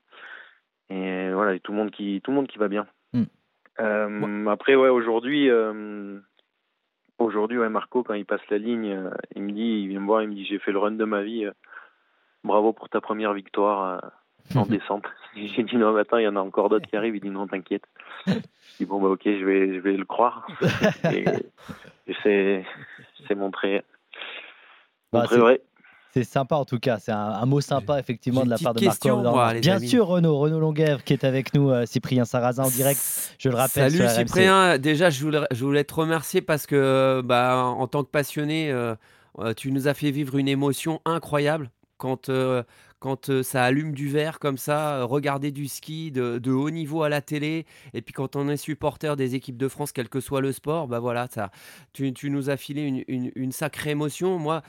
Et 0.90 1.30
voilà, 1.32 1.56
tout 1.60 1.70
le 1.70 1.78
monde 1.78 1.92
qui 1.92 2.20
tout 2.20 2.32
le 2.32 2.36
monde 2.36 2.48
qui 2.48 2.58
va 2.58 2.66
bien. 2.66 2.88
Mm. 3.12 3.22
Euh, 3.78 4.46
après 4.48 4.74
ouais, 4.74 4.88
aujourd'hui. 4.88 5.48
Euh, 5.50 6.18
aujourd'hui, 7.18 7.58
ouais, 7.58 7.68
Marco, 7.68 8.02
quand 8.02 8.14
il 8.14 8.26
passe 8.26 8.46
la 8.50 8.58
ligne, 8.58 9.08
il 9.36 9.42
me 9.42 9.52
dit, 9.52 9.82
il 9.82 9.88
vient 9.88 10.00
me 10.00 10.06
voir, 10.06 10.22
il 10.22 10.28
me 10.28 10.34
dit, 10.34 10.44
j'ai 10.44 10.58
fait 10.58 10.72
le 10.72 10.80
run 10.80 10.90
de 10.90 11.04
ma 11.04 11.22
vie 11.22 11.48
bravo 12.44 12.72
pour 12.72 12.88
ta 12.88 13.00
première 13.00 13.32
victoire 13.32 14.00
euh, 14.54 14.58
en 14.58 14.66
descente. 14.66 15.04
J'ai 15.36 15.62
dit 15.64 15.76
non, 15.76 15.96
attends, 15.96 16.18
il 16.18 16.24
y 16.24 16.28
en 16.28 16.36
a 16.36 16.40
encore 16.40 16.68
d'autres 16.68 16.86
qui 16.86 16.96
arrivent. 16.96 17.16
Il 17.16 17.22
dit 17.22 17.30
non, 17.30 17.46
t'inquiète. 17.46 17.84
J'ai 18.26 18.34
dit 18.80 18.84
bon, 18.86 19.00
bah 19.00 19.08
ok, 19.08 19.22
je 19.24 19.44
vais, 19.44 19.74
je 19.74 19.80
vais 19.80 19.96
le 19.96 20.04
croire. 20.04 20.46
et, 21.12 21.24
c'est, 22.22 22.64
c'est 23.26 23.34
montré, 23.34 23.82
bah, 25.12 25.24
vrai. 25.30 25.62
C'est 26.12 26.22
sympa 26.22 26.54
en 26.54 26.64
tout 26.64 26.78
cas, 26.78 27.00
c'est 27.00 27.10
un, 27.10 27.44
mot 27.44 27.60
sympa 27.60 27.98
effectivement 27.98 28.44
de 28.44 28.50
la 28.50 28.56
part 28.56 28.72
de 28.72 28.84
Marco. 28.84 29.60
Bien 29.60 29.80
sûr 29.80 30.06
Renaud, 30.06 30.38
Renaud 30.38 30.60
Longuèvre 30.60 31.02
qui 31.02 31.12
est 31.12 31.24
avec 31.24 31.54
nous, 31.54 31.70
euh, 31.70 31.86
Cyprien 31.86 32.24
Sarrazin 32.24 32.62
en 32.62 32.68
direct, 32.68 33.34
je 33.36 33.48
le 33.48 33.56
rappelle. 33.56 33.90
Salut 33.90 34.08
Cyprien, 34.08 34.78
déjà 34.78 35.10
je 35.10 35.24
voulais, 35.24 35.40
je 35.50 35.64
voulais 35.64 35.82
te 35.82 35.92
remercier 35.92 36.40
parce 36.40 36.66
que 36.66 37.20
bah, 37.24 37.64
en 37.64 37.88
tant 37.88 38.04
que 38.04 38.10
passionné, 38.10 38.70
euh, 38.70 38.94
tu 39.56 39.72
nous 39.72 39.88
as 39.88 39.94
fait 39.94 40.12
vivre 40.12 40.36
une 40.36 40.46
émotion 40.46 41.00
incroyable 41.04 41.68
quand, 42.04 42.28
euh, 42.28 42.62
quand 42.98 43.30
euh, 43.30 43.42
ça 43.42 43.64
allume 43.64 43.94
du 43.94 44.10
verre 44.10 44.38
comme 44.38 44.58
ça, 44.58 44.96
euh, 44.96 45.04
regarder 45.06 45.52
du 45.52 45.68
ski 45.68 46.10
de, 46.10 46.50
haut 46.50 46.68
niveau 46.68 47.02
à 47.02 47.08
la 47.08 47.22
télé, 47.22 47.64
et 47.94 48.02
puis 48.02 48.12
quand 48.12 48.36
on 48.36 48.46
est 48.50 48.58
supporter 48.58 49.16
des 49.16 49.34
équipes 49.34 49.56
de 49.56 49.68
France, 49.68 49.90
quel 49.90 50.10
que 50.10 50.20
soit 50.20 50.42
le 50.42 50.52
sport, 50.52 50.86
bah 50.86 50.98
voilà, 50.98 51.28
ça, 51.30 51.50
tu, 51.94 52.12
nous 52.24 52.50
as 52.50 52.58
filé 52.58 53.06
une, 53.08 53.52
sacrée 53.52 53.92
émotion. 53.92 54.38
Moi, 54.38 54.60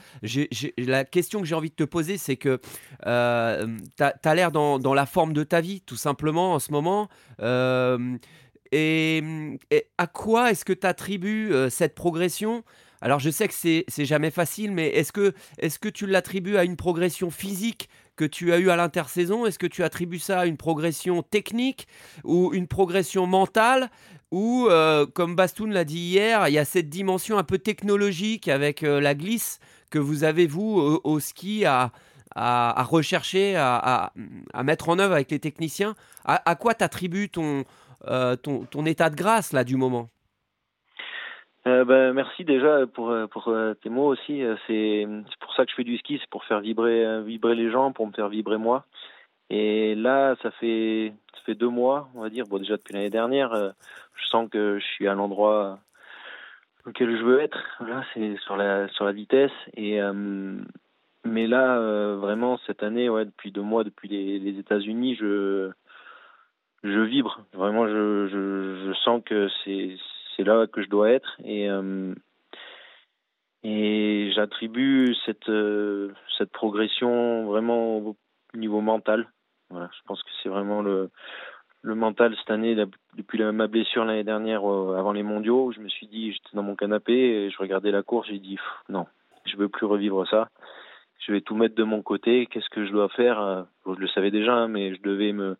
la 0.78 1.04
question 1.04 1.40
que 1.40 1.46
j'ai 1.46 1.54
envie 1.54 1.68
de 1.68 1.74
te 1.74 1.84
poser, 1.84 2.16
c'est 2.16 2.38
que 2.38 2.58
tu 3.02 3.06
as, 3.06 4.34
l'air 4.34 4.50
dans, 4.50 4.94
la 4.94 5.04
forme 5.04 5.34
de 5.34 5.44
ta 5.44 5.60
vie, 5.60 5.82
tout 5.82 5.96
simplement, 5.96 6.54
en 6.54 6.58
ce 6.58 6.72
moment. 6.72 7.10
Et, 8.72 9.22
à 9.98 10.06
quoi 10.06 10.50
est-ce 10.50 10.64
que 10.64 10.72
tu 10.72 10.86
attribues 10.86 11.52
cette 11.68 11.94
progression? 11.94 12.64
Alors 13.06 13.20
je 13.20 13.30
sais 13.30 13.46
que 13.46 13.54
c'est 13.54 14.04
jamais 14.04 14.32
facile, 14.32 14.72
mais 14.72 14.88
est-ce 14.88 15.12
que, 15.12 15.32
est 15.58 15.78
que 15.78 15.88
tu 15.88 16.08
l'attribues 16.08 16.56
à 16.56 16.64
une 16.64 16.74
progression 16.74 17.30
physique 17.30 17.88
que 18.16 18.24
tu 18.24 18.52
as 18.52 18.58
eue 18.58 18.68
à 18.68 18.74
l'intersaison? 18.74 19.46
Est-ce 19.46 19.60
que 19.60 19.68
tu 19.68 19.84
attribues 19.84 20.18
ça 20.18 20.40
à 20.40 20.46
une 20.46 20.56
progression 20.56 21.22
technique 21.22 21.86
ou 22.24 22.52
une 22.52 22.66
progression 22.66 23.28
mentale? 23.28 23.90
Ou, 24.32 24.66
euh, 24.68 25.06
comme 25.06 25.36
Bastoun 25.36 25.72
l'a 25.72 25.84
dit 25.84 26.00
hier, 26.00 26.48
il 26.48 26.54
y 26.54 26.58
a 26.58 26.64
cette 26.64 26.88
dimension 26.88 27.38
un 27.38 27.44
peu 27.44 27.58
technologique 27.58 28.48
avec 28.48 28.82
euh, 28.82 29.00
la 29.00 29.14
glisse 29.14 29.60
que 29.90 30.00
vous 30.00 30.24
avez, 30.24 30.48
vous, 30.48 31.00
au, 31.04 31.20
ski, 31.20 31.64
à, 31.64 31.92
rechercher, 32.34 33.54
à, 33.54 34.12
à, 34.52 34.62
mettre 34.64 34.88
en 34.88 34.98
œuvre 34.98 35.14
avec 35.14 35.30
les 35.30 35.38
techniciens. 35.38 35.94
À, 36.24 36.56
quoi 36.56 36.74
t'attribues 36.74 37.28
ton, 37.28 37.62
euh, 38.08 38.34
ton, 38.34 38.64
ton 38.64 38.84
état 38.84 39.10
de 39.10 39.14
grâce 39.14 39.52
là 39.52 39.62
du 39.62 39.76
moment? 39.76 40.10
Euh, 41.66 41.84
ben, 41.84 42.12
merci 42.12 42.44
déjà 42.44 42.86
pour, 42.86 43.10
euh, 43.10 43.26
pour 43.26 43.48
euh, 43.48 43.74
tes 43.74 43.88
mots 43.88 44.06
aussi. 44.06 44.42
C'est 44.66 45.06
pour 45.40 45.52
ça 45.54 45.64
que 45.64 45.70
je 45.70 45.76
fais 45.76 45.84
du 45.84 45.96
ski, 45.98 46.18
c'est 46.20 46.30
pour 46.30 46.44
faire 46.44 46.60
vibrer, 46.60 47.22
vibrer 47.22 47.54
les 47.54 47.70
gens, 47.70 47.92
pour 47.92 48.06
me 48.06 48.12
faire 48.12 48.28
vibrer 48.28 48.58
moi. 48.58 48.84
Et 49.50 49.94
là, 49.94 50.36
ça 50.42 50.50
fait, 50.52 51.12
ça 51.34 51.40
fait 51.44 51.54
deux 51.54 51.68
mois, 51.68 52.08
on 52.14 52.22
va 52.22 52.30
dire. 52.30 52.44
Bon, 52.48 52.58
déjà 52.58 52.76
depuis 52.76 52.94
l'année 52.94 53.10
dernière, 53.10 53.54
je 54.14 54.26
sens 54.26 54.48
que 54.50 54.78
je 54.78 54.84
suis 54.84 55.08
à 55.08 55.14
l'endroit 55.14 55.78
auquel 56.86 57.16
je 57.16 57.22
veux 57.22 57.40
être. 57.40 57.58
Là, 57.80 58.04
c'est 58.14 58.36
sur 58.38 58.56
la, 58.56 58.88
sur 58.88 59.04
la 59.04 59.12
vitesse. 59.12 59.52
Et, 59.76 60.00
mais 61.24 61.46
là, 61.46 62.14
vraiment, 62.16 62.58
cette 62.66 62.82
année, 62.82 63.08
ouais, 63.08 63.24
depuis 63.24 63.52
deux 63.52 63.62
mois, 63.62 63.84
depuis 63.84 64.08
les, 64.08 64.38
les 64.38 64.58
États-Unis, 64.58 65.16
je, 65.16 65.70
je 66.82 67.00
vibre. 67.00 67.40
Vraiment, 67.52 67.86
je, 67.86 68.26
je, 68.28 68.86
je 68.88 68.92
sens 69.04 69.22
que 69.24 69.48
c'est 69.64 69.96
c'est 70.36 70.44
là 70.44 70.66
que 70.66 70.82
je 70.82 70.88
dois 70.88 71.10
être 71.10 71.36
et 71.44 71.68
euh, 71.68 72.14
Et 73.64 74.30
j'attribue 74.32 75.14
cette, 75.24 75.50
cette 76.38 76.52
progression 76.52 77.46
vraiment 77.46 77.98
au 77.98 78.16
niveau 78.54 78.80
mental. 78.80 79.26
Voilà, 79.70 79.90
je 79.92 80.02
pense 80.06 80.22
que 80.22 80.30
c'est 80.40 80.48
vraiment 80.48 80.82
le, 80.82 81.10
le 81.82 81.94
mental 81.96 82.36
cette 82.36 82.50
année, 82.50 82.76
depuis 83.16 83.42
ma 83.42 83.66
blessure 83.66 84.04
l'année 84.04 84.22
dernière 84.22 84.60
avant 84.60 85.12
les 85.12 85.24
mondiaux, 85.24 85.72
je 85.72 85.80
me 85.80 85.88
suis 85.88 86.06
dit, 86.06 86.32
j'étais 86.32 86.54
dans 86.54 86.62
mon 86.62 86.76
canapé 86.76 87.12
et 87.12 87.50
je 87.50 87.58
regardais 87.58 87.90
la 87.90 88.04
course, 88.04 88.28
j'ai 88.28 88.38
dit 88.38 88.58
non, 88.88 89.06
je 89.46 89.56
veux 89.56 89.68
plus 89.68 89.86
revivre 89.86 90.28
ça. 90.28 90.48
Je 91.18 91.32
vais 91.32 91.40
tout 91.40 91.56
mettre 91.56 91.74
de 91.74 91.82
mon 91.82 92.02
côté. 92.02 92.46
Qu'est-ce 92.46 92.70
que 92.70 92.86
je 92.86 92.92
dois 92.92 93.08
faire? 93.08 93.66
Je 93.84 93.98
le 93.98 94.08
savais 94.08 94.30
déjà, 94.30 94.54
hein, 94.54 94.68
mais 94.68 94.94
je 94.94 95.02
devais 95.02 95.32
me 95.32 95.56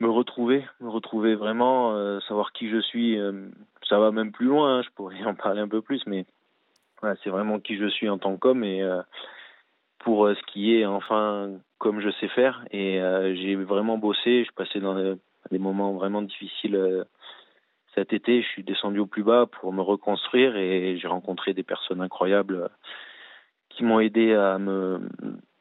me 0.00 0.08
retrouver, 0.08 0.64
me 0.80 0.88
retrouver 0.88 1.34
vraiment, 1.34 1.94
euh, 1.94 2.20
savoir 2.20 2.52
qui 2.52 2.68
je 2.68 2.80
suis. 2.80 3.18
Euh, 3.18 3.48
ça 3.88 3.98
va 3.98 4.10
même 4.10 4.32
plus 4.32 4.46
loin, 4.46 4.78
hein, 4.78 4.82
je 4.82 4.90
pourrais 4.90 5.22
en 5.24 5.34
parler 5.34 5.60
un 5.60 5.68
peu 5.68 5.82
plus, 5.82 6.02
mais 6.06 6.26
c'est 7.22 7.30
vraiment 7.30 7.60
qui 7.60 7.76
je 7.76 7.86
suis 7.86 8.08
en 8.08 8.16
tant 8.16 8.36
qu'homme 8.38 8.64
et 8.64 8.82
euh, 8.82 9.02
pour 9.98 10.26
ce 10.26 10.42
qui 10.52 10.74
est 10.74 10.86
enfin 10.86 11.50
comme 11.78 12.00
je 12.00 12.08
sais 12.12 12.28
faire. 12.28 12.64
Et 12.70 12.98
j'ai 13.34 13.56
vraiment 13.56 13.98
bossé, 13.98 14.44
je 14.44 14.52
passé 14.52 14.80
dans 14.80 14.94
des 15.50 15.58
moments 15.58 15.92
vraiment 15.92 16.22
difficiles 16.22 17.04
cet 17.94 18.14
été. 18.14 18.40
Je 18.40 18.48
suis 18.48 18.64
descendu 18.64 19.00
au 19.00 19.06
plus 19.06 19.22
bas 19.22 19.44
pour 19.46 19.70
me 19.74 19.82
reconstruire 19.82 20.56
et 20.56 20.96
j'ai 20.96 21.08
rencontré 21.08 21.52
des 21.52 21.62
personnes 21.62 22.00
incroyables 22.00 22.70
qui 23.68 23.84
m'ont 23.84 24.00
aidé 24.00 24.32
à 24.32 24.58
me 24.58 25.00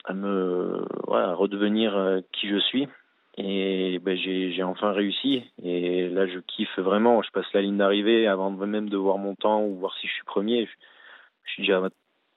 à 0.05 0.13
me 0.13 0.85
voilà, 1.07 1.33
redevenir 1.33 2.21
qui 2.31 2.47
je 2.47 2.59
suis 2.59 2.87
et 3.37 3.99
ben, 3.99 4.15
j'ai 4.15 4.63
enfin 4.63 4.91
réussi. 4.91 5.43
Et 5.61 6.07
là, 6.09 6.27
je 6.27 6.39
kiffe 6.39 6.77
vraiment. 6.77 7.21
Je 7.23 7.31
passe 7.31 7.51
la 7.53 7.61
ligne 7.61 7.77
d'arrivée 7.77 8.27
avant 8.27 8.51
même 8.51 8.89
de 8.89 8.97
voir 8.97 9.17
mon 9.17 9.35
temps 9.35 9.63
ou 9.63 9.75
voir 9.79 9.93
si 9.99 10.07
je 10.07 10.13
suis 10.13 10.23
premier. 10.23 10.69
Je, 11.45 11.51
suis 11.51 11.63
déjà 11.63 11.81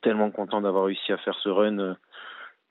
tellement 0.01 0.31
content 0.31 0.61
d'avoir 0.61 0.87
réussi 0.87 1.13
à 1.13 1.19
faire 1.19 1.37
ce 1.43 1.49
run. 1.49 1.79
Euh, 1.79 1.95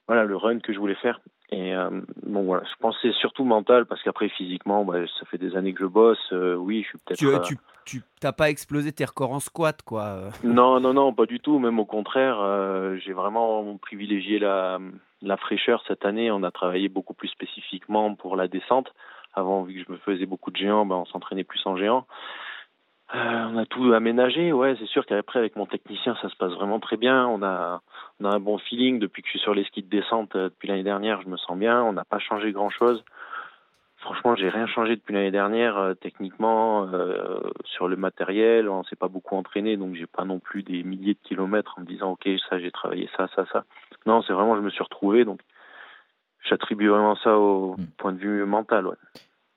voilà, 0.08 0.24
le 0.24 0.36
run 0.36 0.58
que 0.58 0.72
je 0.72 0.78
voulais 0.78 0.96
faire. 0.96 1.20
Et 1.50 1.74
euh, 1.74 2.00
bon, 2.24 2.42
voilà, 2.42 2.64
je 2.64 2.74
pense 2.80 2.96
que 2.96 3.08
c'est 3.12 3.18
surtout 3.18 3.44
mental 3.44 3.86
parce 3.86 4.02
qu'après, 4.02 4.28
physiquement, 4.28 4.84
bah, 4.84 5.06
ça 5.18 5.26
fait 5.26 5.38
des 5.38 5.54
années 5.56 5.72
que 5.72 5.84
je 5.84 5.88
bosse. 5.88 6.32
Euh, 6.32 6.56
oui, 6.56 6.82
je 6.82 6.88
suis 6.88 6.98
peut-être. 6.98 7.42
Tu, 7.42 7.56
tu, 7.84 8.02
t'as 8.20 8.32
pas 8.32 8.50
explosé 8.50 8.90
tes 8.90 9.04
records 9.04 9.30
en 9.30 9.40
squat, 9.40 9.82
quoi. 9.82 10.30
non, 10.42 10.80
non, 10.80 10.94
non, 10.94 11.12
pas 11.12 11.26
du 11.26 11.38
tout. 11.38 11.60
Même 11.60 11.78
au 11.78 11.84
contraire, 11.84 12.38
j'ai 12.98 13.12
vraiment 13.12 13.76
privilégié 13.76 14.40
la 14.40 14.80
la 15.22 15.36
fraîcheur 15.36 15.82
cette 15.88 16.04
année, 16.04 16.30
on 16.30 16.42
a 16.42 16.50
travaillé 16.50 16.88
beaucoup 16.88 17.14
plus 17.14 17.28
spécifiquement 17.28 18.14
pour 18.14 18.36
la 18.36 18.48
descente. 18.48 18.92
Avant, 19.34 19.62
vu 19.62 19.74
que 19.74 19.84
je 19.86 19.92
me 19.92 19.98
faisais 19.98 20.26
beaucoup 20.26 20.50
de 20.50 20.56
géants, 20.56 20.86
ben, 20.86 20.96
on 20.96 21.04
s'entraînait 21.04 21.44
plus 21.44 21.64
en 21.66 21.76
géant. 21.76 22.06
Euh, 23.14 23.48
on 23.52 23.56
a 23.56 23.66
tout 23.66 23.92
aménagé, 23.92 24.52
ouais, 24.52 24.74
c'est 24.80 24.86
sûr 24.86 25.06
qu'après 25.06 25.38
avec 25.38 25.54
mon 25.54 25.66
technicien 25.66 26.16
ça 26.20 26.28
se 26.28 26.34
passe 26.34 26.52
vraiment 26.52 26.80
très 26.80 26.96
bien. 26.96 27.26
On 27.28 27.42
a, 27.42 27.80
un 28.24 28.40
bon 28.40 28.58
feeling 28.58 28.98
depuis 28.98 29.22
que 29.22 29.28
je 29.28 29.32
suis 29.32 29.40
sur 29.40 29.54
les 29.54 29.62
skis 29.64 29.82
de 29.82 29.88
descente 29.88 30.34
euh, 30.34 30.48
depuis 30.48 30.66
l'année 30.66 30.82
dernière, 30.82 31.22
je 31.22 31.28
me 31.28 31.36
sens 31.36 31.56
bien. 31.56 31.82
On 31.84 31.92
n'a 31.92 32.04
pas 32.04 32.18
changé 32.18 32.50
grand 32.50 32.70
chose. 32.70 33.04
Franchement, 33.98 34.34
j'ai 34.34 34.48
rien 34.48 34.66
changé 34.66 34.96
depuis 34.96 35.14
l'année 35.14 35.30
dernière 35.30 35.76
euh, 35.78 35.94
techniquement 35.94 36.88
sur 37.64 37.86
le 37.86 37.96
matériel. 37.96 38.68
On 38.68 38.82
s'est 38.84 38.96
pas 38.96 39.08
beaucoup 39.08 39.36
entraîné, 39.36 39.76
donc 39.76 39.94
j'ai 39.94 40.06
pas 40.06 40.24
non 40.24 40.40
plus 40.40 40.64
des 40.64 40.82
milliers 40.82 41.14
de 41.14 41.28
kilomètres 41.28 41.74
en 41.78 41.82
me 41.82 41.86
disant 41.86 42.10
ok 42.12 42.28
ça 42.48 42.58
j'ai 42.58 42.72
travaillé 42.72 43.08
ça 43.16 43.28
ça 43.36 43.46
ça. 43.52 43.64
Non, 44.06 44.22
c'est 44.22 44.32
vraiment 44.32 44.56
je 44.56 44.60
me 44.60 44.70
suis 44.70 44.82
retrouvé, 44.82 45.24
donc 45.24 45.40
j'attribue 46.48 46.88
vraiment 46.88 47.16
ça 47.16 47.36
au 47.36 47.76
hmm. 47.76 47.86
point 47.98 48.12
de 48.12 48.18
vue 48.18 48.44
mental. 48.44 48.86
Ouais. 48.86 48.96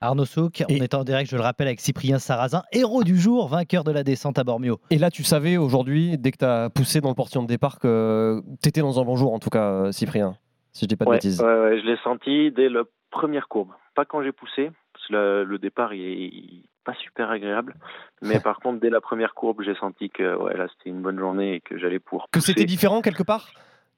Arnaud 0.02 0.24
Souk, 0.24 0.62
on 0.68 0.74
est 0.74 0.94
en 0.94 1.04
direct, 1.04 1.30
je 1.30 1.36
le 1.36 1.42
rappelle, 1.42 1.66
avec 1.66 1.80
Cyprien 1.80 2.18
Sarrazin, 2.18 2.62
héros 2.72 3.04
du 3.04 3.18
jour, 3.18 3.48
vainqueur 3.48 3.84
de 3.84 3.92
la 3.92 4.02
descente 4.02 4.38
à 4.38 4.44
Bormio. 4.44 4.80
Et 4.88 4.96
là, 4.96 5.10
tu 5.10 5.22
savais 5.24 5.58
aujourd'hui, 5.58 6.16
dès 6.16 6.32
que 6.32 6.38
tu 6.38 6.44
as 6.46 6.70
poussé 6.70 7.02
dans 7.02 7.10
le 7.10 7.14
portillon 7.14 7.42
de 7.42 7.48
départ, 7.48 7.78
que 7.78 8.40
tu 8.62 8.68
étais 8.70 8.80
dans 8.80 8.98
un 8.98 9.04
bon 9.04 9.16
jour, 9.16 9.34
en 9.34 9.38
tout 9.38 9.50
cas, 9.50 9.92
Cyprien, 9.92 10.36
si 10.72 10.86
je 10.86 10.88
dis 10.88 10.96
pas 10.96 11.04
de 11.04 11.10
bêtises. 11.10 11.42
Ouais, 11.42 11.60
ouais, 11.60 11.80
je 11.80 11.86
l'ai 11.86 11.98
senti 12.02 12.50
dès 12.50 12.70
la 12.70 12.84
première 13.10 13.46
courbe 13.48 13.72
pas 13.94 14.04
quand 14.04 14.22
j'ai 14.22 14.32
poussé, 14.32 14.70
parce 14.92 15.06
que 15.08 15.44
le, 15.44 15.58
départ 15.58 15.94
il 15.94 16.02
est, 16.02 16.62
pas 16.84 16.94
super 16.94 17.30
agréable. 17.30 17.74
Mais 18.22 18.40
par 18.40 18.60
contre, 18.60 18.80
dès 18.80 18.90
la 18.90 19.00
première 19.00 19.34
courbe, 19.34 19.62
j'ai 19.62 19.74
senti 19.74 20.10
que 20.10 20.36
ouais, 20.36 20.56
là 20.56 20.66
c'était 20.72 20.90
une 20.90 21.02
bonne 21.02 21.18
journée 21.18 21.54
et 21.54 21.60
que 21.60 21.78
j'allais 21.78 21.98
pour. 21.98 22.28
Que 22.30 22.40
c'était 22.40 22.64
différent 22.64 23.02
quelque 23.02 23.22
part? 23.22 23.50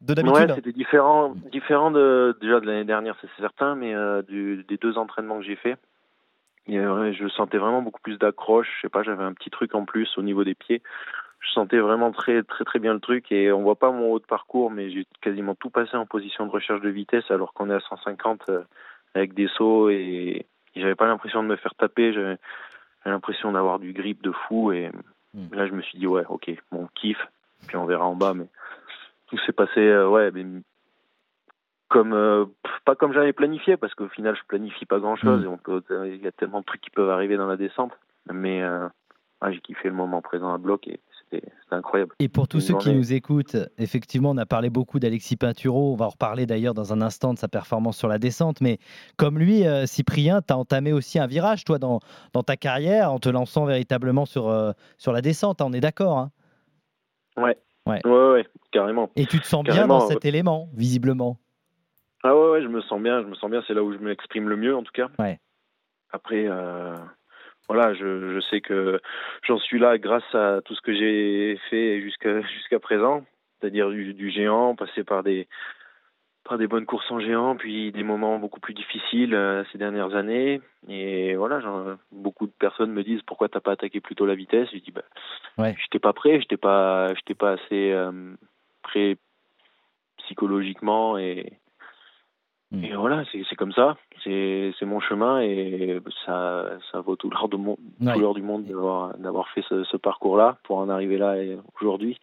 De 0.03 0.15
d'habitude 0.15 0.37
Ouais, 0.37 0.55
c'était 0.55 0.73
différent, 0.73 1.35
différent 1.51 1.91
de, 1.91 2.37
déjà 2.41 2.61
de 2.61 2.67
l'année 2.67 2.85
dernière, 2.85 3.17
c'est 3.21 3.31
certain, 3.39 3.75
mais 3.75 3.95
euh, 3.95 4.23
des 4.23 4.77
deux 4.77 4.99
entraînements 4.99 5.39
que 5.39 5.45
j'ai 5.45 5.57
fait. 5.57 5.77
Et, 6.67 6.77
je 6.77 7.29
sentais 7.29 7.59
vraiment 7.59 7.83
beaucoup 7.83 8.01
plus 8.01 8.19
d'accroche. 8.19 8.69
Je 8.77 8.83
sais 8.83 8.89
pas, 8.89 9.03
j'avais 9.03 9.25
un 9.25 9.33
petit 9.33 9.51
truc 9.51 9.75
en 9.75 9.85
plus 9.85 10.09
au 10.17 10.23
niveau 10.23 10.45
des 10.45 10.55
pieds. 10.55 10.83
Je 11.41 11.51
sentais 11.51 11.79
vraiment 11.79 12.13
très 12.13 12.45
très 12.45 12.63
très 12.63 12.79
bien 12.79 12.95
le 12.95 13.01
truc 13.01 13.33
et 13.33 13.51
on 13.51 13.63
voit 13.63 13.75
pas 13.75 13.91
mon 13.91 14.13
haut 14.13 14.21
de 14.21 14.25
parcours, 14.25 14.71
mais 14.71 14.91
j'ai 14.91 15.07
quasiment 15.21 15.57
tout 15.57 15.71
passé 15.71 15.97
en 15.97 16.07
position 16.07 16.47
de 16.47 16.53
recherche 16.53 16.81
de 16.81 16.89
vitesse 16.89 17.29
alors 17.31 17.53
qu'on 17.53 17.69
est 17.69 17.75
à 17.75 17.81
150 17.81 18.49
avec 19.15 19.35
des 19.35 19.49
sauts 19.49 19.91
et 19.91 20.47
j'avais 20.77 20.95
pas 20.95 21.07
l'impression 21.07 21.43
de 21.43 21.49
me 21.49 21.57
faire 21.57 21.75
taper, 21.75 22.13
j'avais 22.13 22.39
l'impression 23.05 23.53
d'avoir 23.53 23.79
du 23.79 23.93
grip 23.93 24.23
de 24.23 24.33
fou 24.33 24.73
et 24.73 24.91
hmm. 25.35 25.55
là 25.55 25.67
je 25.67 25.73
me 25.73 25.83
suis 25.83 25.99
dit 25.99 26.07
ouais 26.07 26.25
ok 26.29 26.51
bon 26.71 26.89
kiff 26.95 27.19
puis 27.67 27.77
on 27.77 27.87
verra 27.87 28.07
en 28.07 28.15
bas 28.15 28.35
mais 28.35 28.47
tout 29.33 29.39
s'est 29.47 29.53
passé 29.53 29.81
euh, 29.81 30.09
ouais 30.09 30.31
mais 30.31 30.45
comme 31.89 32.12
euh, 32.12 32.45
pas 32.85 32.95
comme 32.95 33.15
j'avais 33.15 33.33
planifié 33.33 33.79
parce 33.79 33.95
qu'au 33.95 34.09
final 34.09 34.37
je 34.37 34.47
planifie 34.47 34.85
pas 34.85 34.99
grand 34.99 35.17
chose 35.17 35.45
hmm. 35.45 36.05
et 36.05 36.15
il 36.15 36.23
y 36.23 36.27
a 36.27 36.33
tellement 36.33 36.61
de 36.61 36.67
trucs 36.67 36.83
qui 36.83 36.91
peuvent 36.91 37.11
arriver 37.11 37.39
dans 37.39 37.47
la 37.47 37.57
descente 37.57 37.93
mais 38.31 38.62
euh, 38.62 38.89
j'ai 39.51 39.61
kiffé 39.61 39.89
le 39.89 39.95
moment 39.95 40.23
présent 40.23 40.53
à 40.55 40.59
bloc 40.59 40.87
et 40.87 41.01
c'était 41.19 41.47
incroyable. 41.71 42.15
Et 42.19 42.29
pour 42.29 42.47
tous 42.47 42.61
ceux 42.61 42.77
qui 42.77 42.93
nous 42.95 43.12
écoutent, 43.12 43.57
effectivement, 43.79 44.31
on 44.31 44.37
a 44.37 44.47
parlé 44.47 44.71
beaucoup 44.71 45.01
d'Alexis 45.01 45.37
Pinturo. 45.37 45.93
On 45.93 45.97
va 45.97 46.07
en 46.07 46.11
reparler 46.11 46.47
d'ailleurs 46.47 46.75
dans 46.75 46.93
un 46.93 47.03
instant 47.03 47.35
de 47.35 47.39
sa 47.39 47.49
performance 47.49 47.97
sur 47.97 48.09
la 48.09 48.19
descente. 48.19 48.61
Mais 48.61 48.79
comme 49.17 49.39
lui, 49.39 49.67
euh, 49.67 49.87
Cyprien, 49.87 50.43
tu 50.43 50.53
as 50.53 50.59
entamé 50.59 50.93
aussi 50.93 51.19
un 51.19 51.27
virage, 51.27 51.65
toi, 51.65 51.79
dans, 51.79 52.01
dans 52.33 52.43
ta 52.43 52.57
carrière, 52.57 53.12
en 53.12 53.19
te 53.19 53.29
lançant 53.29 53.65
véritablement 53.65 54.27
sur, 54.27 54.49
euh, 54.49 54.73
sur 54.99 55.12
la 55.12 55.23
descente. 55.23 55.61
On 55.61 55.73
est 55.73 55.81
d'accord 55.81 56.19
hein? 56.19 56.31
Ouais. 57.37 57.57
Ouais. 57.87 58.07
ouais. 58.07 58.47
carrément. 58.71 59.11
Et 59.17 59.27
tu 59.27 59.41
te 59.41 59.47
sens 59.47 59.65
bien 59.65 59.87
dans 59.87 60.01
cet 60.01 60.25
élément, 60.25 60.69
visiblement? 60.75 61.39
Ah 62.23 62.37
ouais, 62.37 62.51
ouais, 62.51 62.62
je 62.62 62.69
me 62.69 62.81
sens 62.83 63.01
bien. 63.01 63.23
Je 63.23 63.27
me 63.27 63.35
sens 63.35 63.51
bien. 63.51 63.62
C'est 63.67 63.75
là 63.75 63.83
où 63.83 63.93
je 63.93 63.99
m'exprime 63.99 64.49
le 64.49 64.57
mieux, 64.57 64.77
en 64.77 64.83
tout 64.83 64.93
cas. 64.93 65.09
Ouais. 65.19 65.41
Après. 66.12 66.47
Euh 66.47 66.95
voilà, 67.69 67.95
je, 67.95 68.35
je 68.35 68.41
sais 68.51 68.61
que 68.61 69.01
j'en 69.47 69.59
suis 69.59 69.79
là 69.79 69.97
grâce 69.99 70.35
à 70.35 70.61
tout 70.65 70.75
ce 70.75 70.81
que 70.81 70.93
j'ai 70.93 71.59
fait 71.71 72.01
jusqu'à 72.03 72.41
jusqu'à 72.43 72.81
présent, 72.81 73.25
c'est-à-dire 73.61 73.89
du, 73.91 74.15
du, 74.15 74.31
géant, 74.31 74.75
passer 74.75 75.05
par 75.05 75.23
des 75.23 75.49
par 76.45 76.59
des 76.59 76.67
bonnes 76.67 76.87
courses 76.87 77.11
en 77.11 77.21
géant, 77.21 77.57
puis 77.57 77.93
des 77.93 78.03
moments 78.03 78.39
beaucoup 78.39 78.61
plus 78.61 78.75
difficiles 78.75 79.35
euh, 79.35 79.65
ces 79.71 79.79
dernières 79.79 80.15
années. 80.15 80.61
Et 80.89 81.35
voilà, 81.37 81.61
beaucoup 82.11 82.47
de 82.47 82.53
personnes 82.53 82.93
me 82.93 83.05
disent 83.05 83.23
pourquoi 83.23 83.49
t'as 83.49 83.61
pas 83.61 83.73
attaqué 83.73 84.01
plus 84.01 84.15
tôt 84.15 84.27
la 84.27 84.35
vitesse? 84.35 84.69
Je 84.73 84.79
dis 84.79 84.91
bah, 84.91 85.03
ouais. 85.59 85.77
j'étais 85.81 85.99
pas 85.99 86.13
prêt, 86.13 86.41
j'étais 86.41 86.57
pas 86.57 87.15
j'étais 87.15 87.35
pas 87.35 87.53
assez 87.53 87.93
euh, 87.93 88.35
prêt 88.83 89.17
psychologiquement 90.19 91.19
et 91.19 91.59
Mm. 92.73 92.85
Et 92.85 92.95
voilà, 92.95 93.25
c'est 93.31 93.57
comme 93.57 93.73
ça, 93.73 93.97
c'est 94.25 94.73
mon 94.83 95.01
chemin 95.01 95.43
et 95.43 96.01
ça, 96.25 96.71
ça 96.91 97.01
vaut 97.01 97.17
tout 97.17 97.31
l'heure 97.31 97.49
du 97.49 98.43
monde 98.43 98.65
d'avoir 99.19 99.49
fait 99.51 99.63
ce, 99.69 99.85
ce 99.85 99.97
parcours-là 99.99 100.59
pour 100.65 100.79
en 100.79 100.89
arriver 100.89 101.19
là 101.19 101.37
aujourd'hui. 101.81 102.19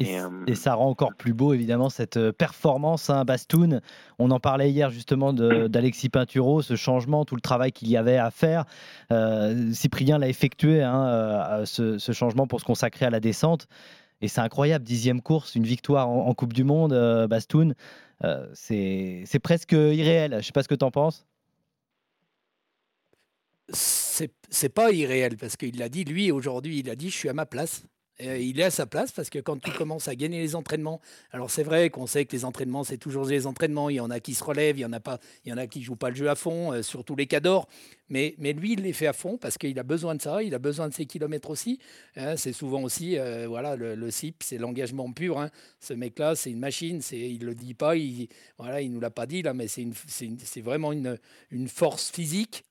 Et, 0.00 0.18
euh, 0.18 0.28
et, 0.46 0.54
ça 0.54 0.74
rend 0.74 0.88
encore 0.88 1.14
plus 1.14 1.34
beau, 1.34 1.52
évidemment, 1.52 1.90
cette 1.90 2.16
euh, 2.16 2.32
performance, 2.32 3.10
hein, 3.10 3.24
Bastoun. 3.24 3.80
On 4.18 4.30
en 4.30 4.40
parlait 4.40 4.70
hier, 4.70 4.90
justement, 4.90 5.32
d'Alexis 5.32 6.08
Pinturo, 6.08 6.62
ce 6.62 6.74
changement, 6.74 7.24
tout 7.24 7.36
le 7.36 7.40
travail 7.40 7.70
qu'il 7.70 7.88
y 7.88 7.96
avait 7.96 8.16
à 8.16 8.30
faire. 8.30 8.64
Euh, 9.12 9.72
Cyprien 9.72 10.18
l'a 10.18 10.28
effectué, 10.28 10.82
hein, 10.82 11.62
ce, 11.66 11.98
ce, 11.98 12.12
changement 12.12 12.46
pour 12.46 12.60
se 12.60 12.64
consacrer 12.64 13.06
à 13.06 13.10
la 13.10 13.20
descente. 13.20 13.66
Et 14.22 14.28
c'est 14.28 14.40
incroyable, 14.40 14.84
dixième 14.84 15.22
course, 15.22 15.54
une 15.54 15.64
victoire 15.64 16.08
en, 16.08 16.34
Coupe 16.34 16.52
du 16.52 16.64
Monde, 16.64 16.92
Bastoun. 17.28 17.74
Euh, 18.24 18.46
c'est 18.54 19.40
presque 19.42 19.72
irréel. 19.72 20.32
Je 20.32 20.36
ne 20.36 20.42
sais 20.42 20.52
pas 20.52 20.62
ce 20.62 20.68
que 20.68 20.74
tu 20.74 20.84
en 20.84 20.90
penses. 20.90 21.26
C'est 23.72 24.68
pas 24.68 24.90
irréel 24.90 25.36
parce 25.36 25.56
qu'il 25.56 25.78
l'a 25.78 25.88
dit, 25.88 26.04
lui, 26.04 26.32
aujourd'hui, 26.32 26.80
il 26.80 26.90
a 26.90 26.96
dit 26.96 27.10
Je 27.10 27.16
suis 27.16 27.28
à 27.28 27.32
ma 27.32 27.46
place. 27.46 27.84
Euh, 28.22 28.38
il 28.38 28.60
est 28.60 28.64
à 28.64 28.70
sa 28.70 28.86
place 28.86 29.12
parce 29.12 29.30
que 29.30 29.38
quand 29.38 29.60
tu 29.60 29.70
commences 29.72 30.08
à 30.08 30.14
gagner 30.14 30.40
les 30.40 30.54
entraînements, 30.54 31.00
alors 31.32 31.50
c'est 31.50 31.62
vrai 31.62 31.90
qu'on 31.90 32.06
sait 32.06 32.24
que 32.24 32.32
les 32.32 32.44
entraînements, 32.44 32.84
c'est 32.84 32.98
toujours 32.98 33.24
les 33.24 33.46
entraînements. 33.46 33.90
Il 33.90 33.96
y 33.96 34.00
en 34.00 34.10
a 34.10 34.20
qui 34.20 34.34
se 34.34 34.44
relèvent, 34.44 34.78
il 34.78 34.82
y 34.82 34.84
en 34.84 34.92
a 34.92 35.00
pas, 35.00 35.18
il 35.44 35.50
y 35.50 35.52
en 35.52 35.56
a 35.56 35.66
qui 35.66 35.82
jouent 35.82 35.96
pas 35.96 36.10
le 36.10 36.16
jeu 36.16 36.28
à 36.28 36.34
fond, 36.34 36.72
euh, 36.72 36.82
surtout 36.82 37.16
les 37.16 37.26
cadors. 37.26 37.68
Mais, 38.08 38.34
mais 38.38 38.52
lui, 38.52 38.72
il 38.72 38.82
les 38.82 38.92
fait 38.92 39.06
à 39.06 39.12
fond 39.12 39.38
parce 39.38 39.56
qu'il 39.56 39.78
a 39.78 39.82
besoin 39.82 40.14
de 40.14 40.22
ça, 40.22 40.42
il 40.42 40.54
a 40.54 40.58
besoin 40.58 40.88
de 40.88 40.94
ses 40.94 41.06
kilomètres 41.06 41.50
aussi. 41.50 41.78
Hein. 42.16 42.36
c'est 42.36 42.52
souvent 42.52 42.82
aussi, 42.82 43.16
euh, 43.18 43.46
voilà, 43.48 43.76
le, 43.76 44.10
CIP, 44.10 44.42
c'est 44.42 44.58
l'engagement 44.58 45.12
pur. 45.12 45.38
Hein. 45.38 45.50
Ce 45.78 45.94
mec-là, 45.94 46.34
c'est 46.34 46.50
une 46.50 46.58
machine. 46.58 47.00
C'est, 47.00 47.18
il 47.18 47.44
le 47.44 47.54
dit 47.54 47.74
pas, 47.74 47.96
il, 47.96 48.28
voilà, 48.58 48.80
il 48.80 48.90
nous 48.90 49.00
l'a 49.00 49.10
pas 49.10 49.26
dit 49.26 49.42
là, 49.42 49.54
mais 49.54 49.68
c'est, 49.68 49.86
c'est 50.06 50.60
vraiment 50.60 50.92
une, 50.92 51.18
une 51.50 51.68
force 51.68 52.10
physique 52.10 52.64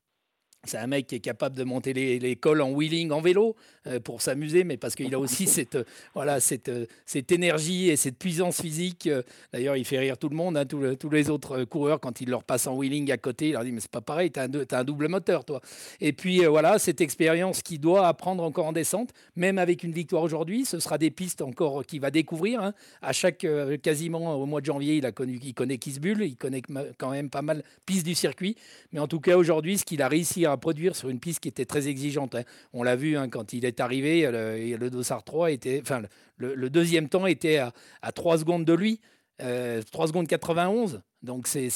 C'est 0.66 0.78
un 0.78 0.88
mec 0.88 1.08
qui 1.08 1.16
est 1.16 1.20
capable 1.22 1.56
de 1.56 1.64
monter 1.64 1.94
les, 1.94 2.20
les 2.20 2.36
cols 2.36 2.62
en 2.62 2.72
wheeling 2.72 3.12
en 3.12 3.22
vélo 3.22 3.56
euh, 3.88 4.02
pour 4.02 4.22
s'amuser, 4.22 4.66
mais 4.66 4.76
parce 4.76 4.94
qu'il 4.94 5.14
a 5.16 5.20
aussi 5.20 5.48
cette, 5.48 5.76
euh, 5.76 5.84
voilà, 6.14 6.42
cette, 6.42 6.68
euh, 6.68 6.86
cette 7.06 7.32
énergie 7.32 7.90
et 7.90 7.96
cette 7.96 8.18
puissance 8.18 8.62
physique. 8.62 9.10
D'ailleurs, 9.54 9.78
il 9.78 9.86
fait 9.86 10.00
rire 10.00 10.18
tout 10.18 10.28
le 10.28 10.36
monde, 10.36 10.58
hein, 10.58 10.66
tous, 10.66 10.80
le- 10.80 10.98
tous 10.98 11.10
les 11.10 11.30
autres 11.30 11.64
coureurs, 11.64 12.02
quand 12.02 12.20
il 12.20 12.30
leur 12.30 12.44
passe 12.44 12.68
en 12.68 12.76
wheeling 12.76 13.10
à 13.10 13.18
côté, 13.18 13.48
il 13.48 13.52
leur 13.54 13.64
dit 13.64 13.72
Mais 13.72 13.80
c'est 13.80 13.90
pas 13.90 14.02
pareil, 14.02 14.32
tu 14.32 14.40
as, 14.42 14.50
un 14.78 14.84
double 14.84 15.08
moteur, 15.08 15.46
toi. 15.46 15.62
Et 16.02 16.12
puis 16.12 16.44
voilà, 16.46 16.78
cette 16.78 17.00
expérience 17.00 17.62
qu'il 17.62 17.80
doit 17.80 18.08
apprendre 18.08 18.44
encore 18.44 18.66
en 18.66 18.74
descente, 18.74 19.12
même 19.38 19.60
avec 19.60 19.84
une 19.84 19.94
victoire 19.94 20.24
aujourd'hui, 20.24 20.66
ce 20.66 20.80
sera 20.80 20.98
des 20.98 21.10
pistes 21.10 21.42
encore 21.42 21.86
qu'il 21.86 22.02
va 22.02 22.12
découvrir. 22.12 22.62
hein. 22.62 22.74
À 23.02 23.14
chaque, 23.14 23.46
quasiment 23.82 24.36
au 24.36 24.46
mois 24.46 24.60
de 24.60 24.66
janvier, 24.66 24.98
il, 24.98 25.06
a 25.06 25.14
connu, 25.14 25.40
il 25.42 25.54
connaît 25.54 25.78
Kisbull, 25.78 26.22
il 26.22 26.36
connaît 26.36 26.62
quand 26.98 27.12
même 27.12 27.30
pas 27.30 27.42
mal 27.42 27.64
pistes 27.86 28.06
du 28.06 28.14
circuit. 28.16 28.56
Mais 28.92 29.00
en 29.00 29.08
tout 29.08 29.22
cas, 29.22 29.38
aujourd'hui, 29.38 29.78
ce 29.78 29.86
qu'il 29.86 30.02
a 30.02 30.10
réussi 30.10 30.46
à 30.46 30.49
produire 30.58 30.96
sur 30.96 31.10
une 31.10 31.20
piste 31.20 31.40
qui 31.42 31.50
était 31.50 31.66
très 31.66 31.88
exigeante, 31.88 32.36
hein. 32.36 32.44
on 32.74 32.84
l'a 32.84 32.96
vu 32.96 33.18
hein, 33.18 33.30
quand 33.30 33.54
il 33.54 33.66
est 33.66 33.80
arrivé, 33.80 34.30
le, 34.32 34.90
Dossard 34.90 35.24
3 35.24 35.52
était, 35.52 35.80
enfin, 35.82 36.02
le, 36.38 36.70
deuxième 36.70 37.10
temps 37.10 37.26
était 37.26 37.58
à, 37.58 37.74
à 38.02 38.12
3 38.12 38.40
secondes 38.40 38.66
de 38.66 38.74
lui, 38.74 39.00
euh, 39.42 39.82
3 39.92 40.08
secondes 40.08 40.28
91. 40.28 41.02
Donc 41.22 41.48
c'est- 41.48 41.70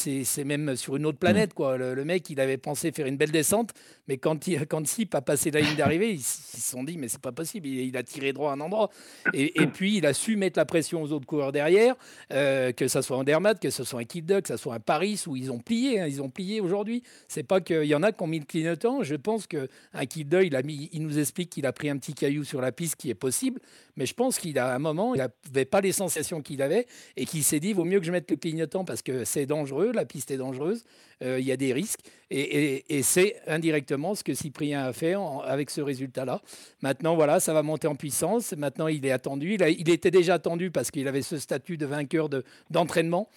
même 0.45 0.75
sur 0.77 0.95
une 0.95 1.05
autre 1.05 1.17
planète. 1.17 1.53
Quoi. 1.53 1.77
Le, 1.77 1.93
le 1.93 2.05
mec, 2.05 2.29
il 2.29 2.39
avait 2.39 2.57
pensé 2.57 2.91
faire 2.93 3.07
une 3.07 3.17
belle 3.17 3.31
descente, 3.31 3.71
mais 4.07 4.17
quand, 4.17 4.47
il, 4.47 4.65
quand 4.67 4.85
Sip 4.87 5.13
a 5.15 5.21
passé 5.21 5.51
la 5.51 5.59
ligne 5.59 5.75
d'arrivée, 5.75 6.11
ils 6.13 6.21
se 6.21 6.61
sont 6.61 6.83
dit, 6.83 6.97
mais 6.97 7.09
c'est 7.09 7.21
pas 7.21 7.33
possible, 7.33 7.67
il, 7.67 7.81
il 7.87 7.97
a 7.97 8.03
tiré 8.03 8.31
droit 8.31 8.51
à 8.51 8.53
un 8.53 8.61
endroit. 8.61 8.89
Et, 9.33 9.61
et 9.61 9.67
puis, 9.67 9.97
il 9.97 10.05
a 10.05 10.13
su 10.13 10.37
mettre 10.37 10.57
la 10.57 10.65
pression 10.65 11.01
aux 11.03 11.11
autres 11.11 11.25
coureurs 11.25 11.51
derrière, 11.51 11.95
euh, 12.31 12.71
que 12.71 12.87
ce 12.87 13.01
soit 13.01 13.17
un 13.17 13.23
Dermat, 13.25 13.55
que 13.55 13.69
ce 13.69 13.83
soit 13.83 13.99
un 13.99 14.05
Kid 14.05 14.41
que 14.41 14.47
ce 14.47 14.55
soit 14.57 14.75
un 14.75 14.79
Paris, 14.79 15.21
où 15.27 15.35
ils 15.35 15.51
ont 15.51 15.59
plié, 15.59 15.99
hein, 15.99 16.07
ils 16.07 16.21
ont 16.21 16.29
plié 16.29 16.61
aujourd'hui. 16.61 17.03
C'est 17.27 17.43
pas 17.43 17.59
qu'il 17.59 17.83
y 17.83 17.95
en 17.95 18.03
a 18.03 18.11
qui 18.13 18.23
ont 18.23 18.27
mis 18.27 18.39
le 18.39 18.45
clignotant. 18.45 19.03
Je 19.03 19.15
pense 19.15 19.45
qu'un 19.47 19.67
Kid 20.09 20.33
il, 20.41 20.55
a 20.55 20.63
mis, 20.63 20.89
il 20.93 21.01
nous 21.03 21.19
explique 21.19 21.49
qu'il 21.49 21.65
a 21.65 21.73
pris 21.73 21.89
un 21.89 21.97
petit 21.97 22.13
caillou 22.13 22.45
sur 22.45 22.61
la 22.61 22.71
piste 22.71 22.95
qui 22.95 23.09
est 23.09 23.13
possible, 23.15 23.59
mais 23.97 24.05
je 24.05 24.13
pense 24.13 24.39
qu'il 24.39 24.57
a 24.57 24.73
un 24.73 24.79
moment, 24.79 25.13
il 25.15 25.17
n'avait 25.17 25.65
pas 25.65 25.81
les 25.81 25.91
sensations 25.91 26.41
qu'il 26.41 26.61
avait 26.61 26.87
et 27.17 27.25
qu'il 27.25 27.43
s'est 27.43 27.59
dit, 27.59 27.73
vaut 27.73 27.83
mieux 27.83 27.99
que 27.99 28.05
je 28.05 28.11
mette 28.11 28.31
le 28.31 28.37
clignotant 28.37 28.85
parce 28.85 29.01
que 29.01 29.25
c'est 29.33 29.45
dangereux, 29.47 29.91
la 29.91 30.05
piste 30.05 30.29
est 30.29 30.37
dangereuse, 30.37 30.83
euh, 31.23 31.39
il 31.39 31.45
y 31.45 31.51
a 31.51 31.57
des 31.57 31.73
risques. 31.73 32.01
Et, 32.29 33.01
c'est 33.03 33.35
indirectement 33.47 34.15
ce 34.15 34.23
que 34.23 34.33
Cyprien 34.33 34.85
a 34.85 34.93
fait 34.93 35.15
avec 35.43 35.69
ce 35.69 35.81
résultat-là. 35.81 36.41
Maintenant, 36.81 37.15
voilà, 37.15 37.39
ça 37.39 37.53
va 37.53 37.63
monter 37.63 37.87
en 37.87 37.95
puissance. 37.95 38.53
Maintenant, 38.55 38.87
il 38.87 39.05
est 39.05 39.11
attendu. 39.11 39.55
Il, 39.55 39.89
était 39.89 40.11
déjà 40.11 40.35
attendu 40.35 40.71
parce 40.71 40.89
qu'il 40.89 41.07
avait 41.07 41.21
ce 41.21 41.37
statut 41.37 41.77
de 41.77 41.85
vainqueur 41.85 42.29
de- 42.29 42.43
d'entraînement. 42.69 43.29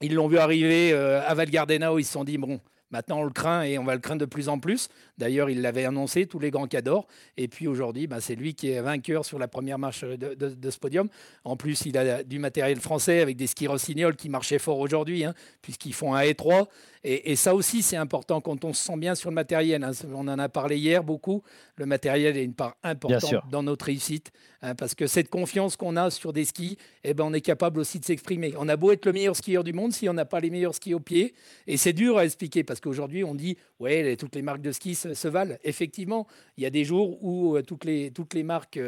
Ils 0.00 0.14
l'ont 0.14 0.28
vu 0.28 0.38
arriver 0.38 0.92
euh, 0.92 1.22
à 1.26 1.34
Val 1.34 1.50
Gardena 1.50 1.92
où 1.92 1.98
ils 1.98 2.04
se 2.04 2.12
sont 2.12 2.24
dit, 2.24 2.38
bon, 2.38 2.60
maintenant 2.90 3.20
on 3.20 3.24
le 3.24 3.30
craint 3.30 3.62
et 3.62 3.78
on 3.78 3.84
va 3.84 3.94
le 3.94 4.00
craindre 4.00 4.20
de 4.20 4.26
plus 4.26 4.48
en 4.48 4.58
plus. 4.58 4.88
D'ailleurs, 5.18 5.50
il 5.50 5.60
l'avait 5.62 5.84
annoncé, 5.84 6.26
tous 6.26 6.38
les 6.38 6.50
grands 6.50 6.66
cadors. 6.66 7.06
Et 7.36 7.48
puis 7.48 7.66
aujourd'hui, 7.66 8.06
ben, 8.06 8.20
c'est 8.20 8.34
lui 8.36 8.54
qui 8.54 8.70
est 8.70 8.80
vainqueur 8.80 9.24
sur 9.24 9.38
la 9.38 9.48
première 9.48 9.78
marche 9.78 10.04
de, 10.04 10.34
de- 10.34 10.54
de 10.54 10.70
ce 10.70 10.78
podium. 10.78 11.08
En 11.44 11.56
plus, 11.56 11.82
il 11.86 11.98
a 11.98 12.22
du 12.22 12.38
matériel 12.38 12.80
français 12.80 13.20
avec 13.20 13.36
des 13.36 13.46
skis 13.46 13.66
Rossignol 13.66 14.14
qui 14.16 14.28
marchaient 14.28 14.58
fort 14.58 14.78
aujourd'hui, 14.78 15.24
hein, 15.24 15.34
puisqu'ils 15.62 15.92
font 15.94 16.14
un 16.14 16.22
E3. 16.22 16.66
Et, 17.04 17.30
et 17.32 17.36
ça 17.36 17.54
aussi, 17.54 17.82
c'est 17.82 17.96
important 17.96 18.40
quand 18.40 18.64
on 18.64 18.72
se 18.72 18.84
sent 18.84 18.96
bien 18.96 19.14
sur 19.14 19.30
le 19.30 19.34
matériel. 19.34 19.84
hein. 19.84 19.92
On 20.12 20.26
en 20.28 20.38
a 20.38 20.48
parlé 20.48 20.76
hier 20.78 21.04
beaucoup. 21.04 21.42
Le 21.76 21.86
matériel 21.86 22.36
est 22.36 22.44
une 22.44 22.54
part 22.54 22.76
importante 22.82 23.20
dans 23.50 23.62
notre 23.62 23.86
réussite. 23.86 24.30
hein, 24.62 24.74
parce 24.74 24.94
que 24.96 25.06
cette 25.06 25.28
confiance 25.30 25.76
qu'on 25.76 25.96
a 25.96 26.10
sur 26.10 26.32
des 26.32 26.44
skis, 26.44 26.76
eh 27.04 27.14
ben, 27.14 27.24
on 27.24 27.32
est 27.32 27.40
capable 27.40 27.78
aussi 27.80 28.00
de 28.00 28.04
s'exprimer. 28.04 28.52
On 28.58 28.68
a 28.68 28.76
beau 28.76 28.90
être 28.92 29.06
le 29.06 29.12
meilleur 29.12 29.36
skieur 29.36 29.62
du 29.62 29.72
monde, 29.72 29.92
si 29.92 30.08
on 30.08 30.12
n'a 30.12 30.24
pas 30.24 30.40
les 30.40 30.50
meilleurs 30.50 30.74
skis 30.74 30.92
au 30.94 31.00
pied. 31.00 31.34
Et 31.68 31.76
c'est 31.76 31.92
dur 31.92 32.18
à 32.18 32.24
expliquer 32.24 32.64
parce 32.64 32.77
qu'aujourd'hui, 32.80 33.24
on 33.24 33.34
dit, 33.34 33.56
ouais, 33.80 34.16
toutes 34.16 34.34
les 34.34 34.42
marques 34.42 34.60
de 34.60 34.72
ski 34.72 34.94
se, 34.94 35.28
valent. 35.28 35.56
Effectivement, 35.64 36.26
il 36.56 36.62
y 36.62 36.66
a 36.66 36.70
des 36.70 36.84
jours 36.84 37.22
où 37.22 37.56
euh, 37.56 37.62
toutes, 37.62 37.84
les, 37.84 38.10
toutes 38.10 38.34
les 38.34 38.42
marques 38.42 38.80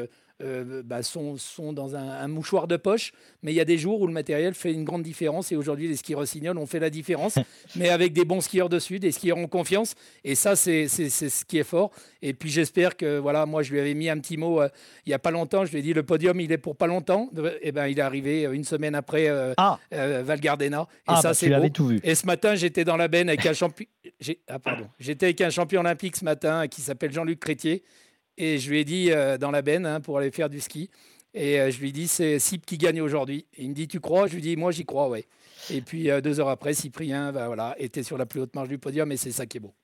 euh, 0.43 0.83
bah, 0.85 1.03
sont, 1.03 1.37
sont 1.37 1.73
dans 1.73 1.97
un, 1.97 2.09
un 2.09 2.29
mouchoir 2.29 2.67
de 2.67 2.77
poche, 2.77 3.13
mais 3.43 3.53
il 3.53 3.57
y 3.57 3.61
a 3.61 3.65
des 3.65 3.79
jours 3.79 4.01
où 4.01 4.07
le 4.07 4.13
matériel 4.13 4.55
fait 4.55 4.73
une 4.73 4.85
grande 4.85 5.03
différence. 5.03 5.53
Et 5.53 5.57
aujourd'hui, 5.57 5.89
les 5.89 5.97
skis 5.97 6.15
Rossignol 6.15 6.57
ont 6.59 6.67
fait 6.67 6.81
la 6.81 6.91
différence, 6.91 7.39
mais 7.77 7.89
avec 7.89 8.13
des 8.13 8.25
bons 8.25 8.41
skieurs 8.41 8.69
dessus, 8.69 8.99
des 8.99 9.13
skieurs 9.13 9.39
en 9.39 9.47
confiance. 9.47 9.95
Et 10.25 10.35
ça, 10.35 10.57
c'est 10.57 10.89
ce 10.89 11.45
qui 11.45 11.59
est 11.59 11.65
fort. 11.65 11.91
Et 12.23 12.35
puis 12.35 12.51
j'espère 12.51 12.97
que, 12.97 13.19
voilà, 13.19 13.47
moi, 13.47 13.63
je 13.63 13.73
lui 13.73 13.81
avais 13.81 13.95
mis 13.95 14.09
un 14.09 14.19
petit 14.19 14.37
mot 14.37 14.61
euh, 14.61 14.69
il 15.07 15.11
n'y 15.11 15.15
a 15.15 15.19
pas 15.19 15.31
longtemps. 15.31 15.65
Je 15.65 15.73
lui 15.73 15.79
ai 15.79 15.83
dit, 15.83 15.93
le 15.93 16.03
podium, 16.03 16.41
il 16.41 16.53
est 16.53 16.59
pour 16.59 16.77
pas 16.77 16.87
longtemps. 16.87 17.31
Et 17.63 17.73
ben, 17.73 17.87
il 17.87 17.99
est 17.99 18.03
arrivé 18.03 18.47
euh, 18.47 18.53
une 18.53 18.65
semaine 18.65 18.95
après 18.95 19.29
euh, 19.29 19.55
Ah, 19.57 19.79
euh, 19.93 20.23
Val 20.25 20.41
Gardena. 20.41 20.83
Et 20.83 21.03
ah 21.09 21.17
ça, 21.17 21.29
bah, 21.29 21.35
c'est 21.35 21.49
beau. 21.51 21.69
tout 21.69 21.87
vu. 21.87 22.01
Et 22.05 22.15
ce 22.15 22.27
matin, 22.27 22.55
j'étais 22.55 22.85
dans 22.85 22.97
la 22.97 23.09
benne 23.09 23.29
avec 23.29 23.45
un 23.47 23.53
champion. 23.53 23.87
Ah, 24.49 24.59
pardon. 24.59 24.87
J'étais 24.99 25.27
avec 25.27 25.41
un 25.41 25.51
champion 25.51 25.81
olympique 25.81 26.17
ce 26.17 26.25
matin 26.25 26.69
qui 26.69 26.81
s'appelle 26.81 27.13
Jean-Luc 27.13 27.41
Crétier. 27.41 27.83
Et 28.37 28.59
je 28.59 28.71
lui 28.71 28.81
ai 28.81 28.85
dit 28.85 29.13
euh, 29.13 29.39
dans 29.39 29.51
la 29.51 29.63
benne 29.63 29.87
hein, 29.87 30.01
pour 30.01 30.19
aller 30.19 30.31
faire 30.31 30.49
du 30.49 30.61
ski. 30.61 30.91
Et 31.35 31.61
euh, 31.61 31.71
je 31.71 31.81
lui 31.81 31.91
ai 31.91 31.93
dit, 31.93 32.09
c'est 32.09 32.39
Sip 32.39 32.67
qui 32.67 32.79
gagne 32.79 33.01
aujourd'hui. 33.01 33.47
Il 33.57 33.71
me 33.71 33.75
dit, 33.75 33.87
tu 33.87 34.01
crois? 34.01 34.27
Je 34.27 34.35
lui 34.35 34.43
dis, 34.43 34.57
moi, 34.57 34.73
j'y 34.73 34.85
crois, 34.85 35.09
ouais. 35.09 35.27
Et 35.71 35.83
puis 35.83 36.11
euh, 36.11 36.21
deux 36.21 36.41
heures 36.41 36.49
après, 36.49 36.73
Cyprien 36.73 37.33
voilà, 37.33 37.75
était 37.79 38.03
sur 38.03 38.17
la 38.17 38.27
plus 38.27 38.41
haute 38.41 38.55
marche 38.55 38.69
du 38.69 38.79
podium 38.79 39.13
et 39.13 39.17
c'est 39.17 39.31
ça 39.31 39.47
qui 39.47 39.59
est 39.59 39.61
beau. 39.61 39.75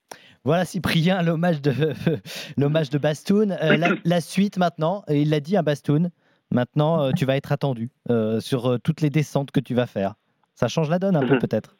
Voilà 0.45 0.65
Cyprien, 0.65 1.23
l'hommage 1.23 1.61
de, 1.61 1.73
l'hommage 2.57 2.89
de 2.91 2.99
Bastoun. 2.99 3.53
Euh, 3.61 3.77
la, 3.77 3.89
la 4.05 4.21
suite 4.21 4.59
maintenant, 4.59 5.05
et 5.09 5.21
il 5.23 5.31
l'a 5.31 5.41
dit 5.41 5.57
à 5.57 5.63
Bastoun, 5.63 6.11
maintenant 6.53 7.03
euh, 7.03 7.11
tu 7.17 7.25
vas 7.25 7.37
être 7.37 7.53
attendu 7.53 7.91
euh, 8.11 8.41
sur 8.41 8.71
euh, 8.71 8.79
toutes 8.79 9.01
les 9.01 9.11
descentes 9.11 9.51
que 9.51 9.61
tu 9.61 9.75
vas 9.75 9.87
faire. 9.87 10.15
Ça 10.55 10.69
change 10.69 10.89
la 10.89 10.99
donne 10.99 11.17
un 11.17 11.27
peu 11.27 11.39
peut-être. 11.41 11.75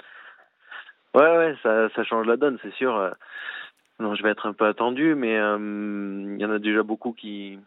Ouais, 1.15 1.37
ouais, 1.39 1.55
ça, 1.63 1.89
ça 1.95 2.05
change 2.05 2.27
la 2.27 2.37
donne, 2.37 2.59
c'est 2.63 2.75
sûr. 2.75 3.15
Euh, 4.01 4.03
Non, 4.05 4.15
je 4.15 4.23
vais 4.23 4.31
être 4.31 4.47
un 4.47 4.53
peu 4.53 4.67
attendu, 4.67 5.15
mais 5.15 5.37
euh, 5.39 6.35
il 6.37 6.41
y 6.41 6.45
en 6.45 6.51
a 6.51 6.59
déjà 6.59 6.83
beaucoup 6.83 7.13
qui, 7.13 7.59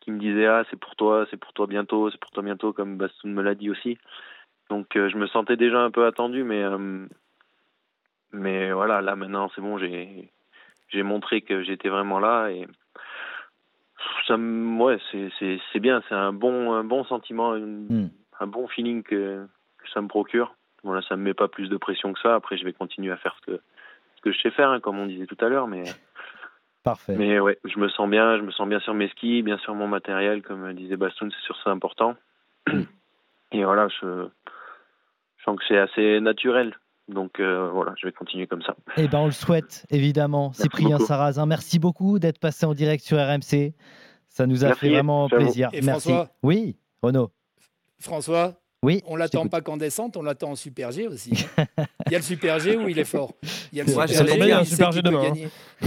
qui 0.00 0.10
me 0.10 0.18
disaient 0.18 0.46
ah 0.46 0.64
c'est 0.70 0.78
pour 0.78 0.96
toi, 0.96 1.26
c'est 1.30 1.36
pour 1.36 1.52
toi 1.52 1.66
bientôt, 1.66 2.10
c'est 2.10 2.20
pour 2.20 2.30
toi 2.30 2.42
bientôt, 2.42 2.72
comme 2.72 2.96
Bastoun 2.96 3.32
me 3.32 3.42
l'a 3.42 3.54
dit 3.54 3.70
aussi. 3.70 3.98
Donc 4.70 4.96
euh, 4.96 5.08
je 5.08 5.16
me 5.16 5.26
sentais 5.26 5.56
déjà 5.56 5.80
un 5.80 5.90
peu 5.90 6.06
attendu, 6.06 6.42
mais 6.44 6.62
euh, 6.62 7.06
mais 8.32 8.72
voilà, 8.72 9.00
là 9.00 9.16
maintenant 9.16 9.50
c'est 9.54 9.60
bon, 9.60 9.78
j'ai 9.78 10.30
j'ai 10.88 11.02
montré 11.02 11.42
que 11.42 11.62
j'étais 11.62 11.88
vraiment 11.88 12.18
là 12.20 12.48
et 12.50 12.66
ça 14.26 14.36
me 14.36 14.80
ouais 14.82 14.98
c'est 15.10 15.30
c'est 15.38 15.60
c'est 15.72 15.80
bien, 15.80 16.02
c'est 16.08 16.14
un 16.14 16.32
bon 16.32 16.72
un 16.72 16.84
bon 16.84 17.04
sentiment, 17.04 17.54
une- 17.56 17.86
Hmm. 17.88 18.08
un 18.40 18.46
bon 18.48 18.66
feeling 18.68 19.02
que, 19.02 19.46
que 19.78 19.88
ça 19.90 20.00
me 20.00 20.08
procure. 20.08 20.54
Voilà, 20.82 21.02
ça 21.02 21.16
me 21.16 21.22
met 21.22 21.34
pas 21.34 21.48
plus 21.48 21.68
de 21.68 21.76
pression 21.76 22.12
que 22.12 22.20
ça. 22.20 22.34
Après, 22.34 22.56
je 22.56 22.64
vais 22.64 22.72
continuer 22.72 23.10
à 23.12 23.16
faire 23.16 23.34
ce 23.40 23.46
que, 23.52 23.60
que 24.30 24.36
je 24.36 24.40
sais 24.42 24.50
faire, 24.50 24.70
hein, 24.70 24.80
comme 24.80 24.98
on 24.98 25.06
disait 25.06 25.26
tout 25.26 25.36
à 25.40 25.48
l'heure. 25.48 25.66
Mais, 25.66 25.84
Parfait. 26.82 27.14
mais 27.16 27.38
ouais, 27.40 27.58
je 27.64 27.78
me 27.78 27.88
sens 27.88 28.08
bien. 28.08 28.36
Je 28.38 28.42
me 28.42 28.50
sens 28.50 28.68
bien 28.68 28.80
sur 28.80 28.94
mes 28.94 29.08
skis, 29.08 29.42
bien 29.42 29.58
sur 29.58 29.74
mon 29.74 29.88
matériel, 29.88 30.42
comme 30.42 30.72
disait 30.74 30.96
Bastoun, 30.96 31.30
c'est 31.30 31.44
sûr, 31.44 31.56
c'est 31.62 31.70
important. 31.70 32.14
Et 33.52 33.64
voilà, 33.64 33.88
je, 33.88 34.26
je 35.36 35.44
sens 35.44 35.56
que 35.58 35.64
c'est 35.68 35.78
assez 35.78 36.20
naturel. 36.20 36.74
Donc 37.08 37.38
euh, 37.38 37.70
voilà, 37.70 37.94
je 38.00 38.06
vais 38.06 38.12
continuer 38.12 38.48
comme 38.48 38.62
ça. 38.62 38.74
Eh 38.96 39.06
ben 39.06 39.18
on 39.20 39.26
le 39.26 39.30
souhaite 39.30 39.86
évidemment. 39.90 40.52
Cyprien 40.52 40.96
beaucoup. 40.96 41.06
Sarrazin, 41.06 41.46
merci 41.46 41.78
beaucoup 41.78 42.18
d'être 42.18 42.40
passé 42.40 42.66
en 42.66 42.74
direct 42.74 43.04
sur 43.04 43.16
RMC. 43.18 43.74
Ça 44.28 44.46
nous 44.46 44.64
a 44.64 44.68
Merci, 44.68 44.80
fait 44.80 44.90
vraiment 44.90 45.28
plaisir. 45.28 45.70
Et 45.72 45.82
merci. 45.82 46.08
François 46.10 46.30
Oui, 46.42 46.76
Renaud. 47.02 47.30
François, 48.00 48.54
Oui. 48.86 49.02
on 49.06 49.16
l'attend 49.16 49.46
pas 49.48 49.60
qu'en 49.60 49.76
descente, 49.76 50.16
on 50.16 50.22
l'attend 50.22 50.52
en 50.52 50.56
Super 50.56 50.92
G 50.92 51.06
aussi. 51.08 51.32
hein. 51.58 51.66
Il 52.06 52.12
y 52.12 52.14
a 52.14 52.18
le 52.18 52.24
Super 52.24 52.58
G 52.60 52.76
où 52.76 52.88
il 52.88 52.98
est 52.98 53.04
fort. 53.04 53.32
Il 53.72 53.78
y 53.78 53.80
a 53.80 53.84
le 53.84 53.92
Moi, 53.92 54.06
Super 54.06 54.26
j'allais 54.26 54.46
G, 54.46 54.52
un 54.52 54.64
Super 54.64 54.92
G 54.92 55.02
demain, 55.02 55.32
hein. 55.32 55.86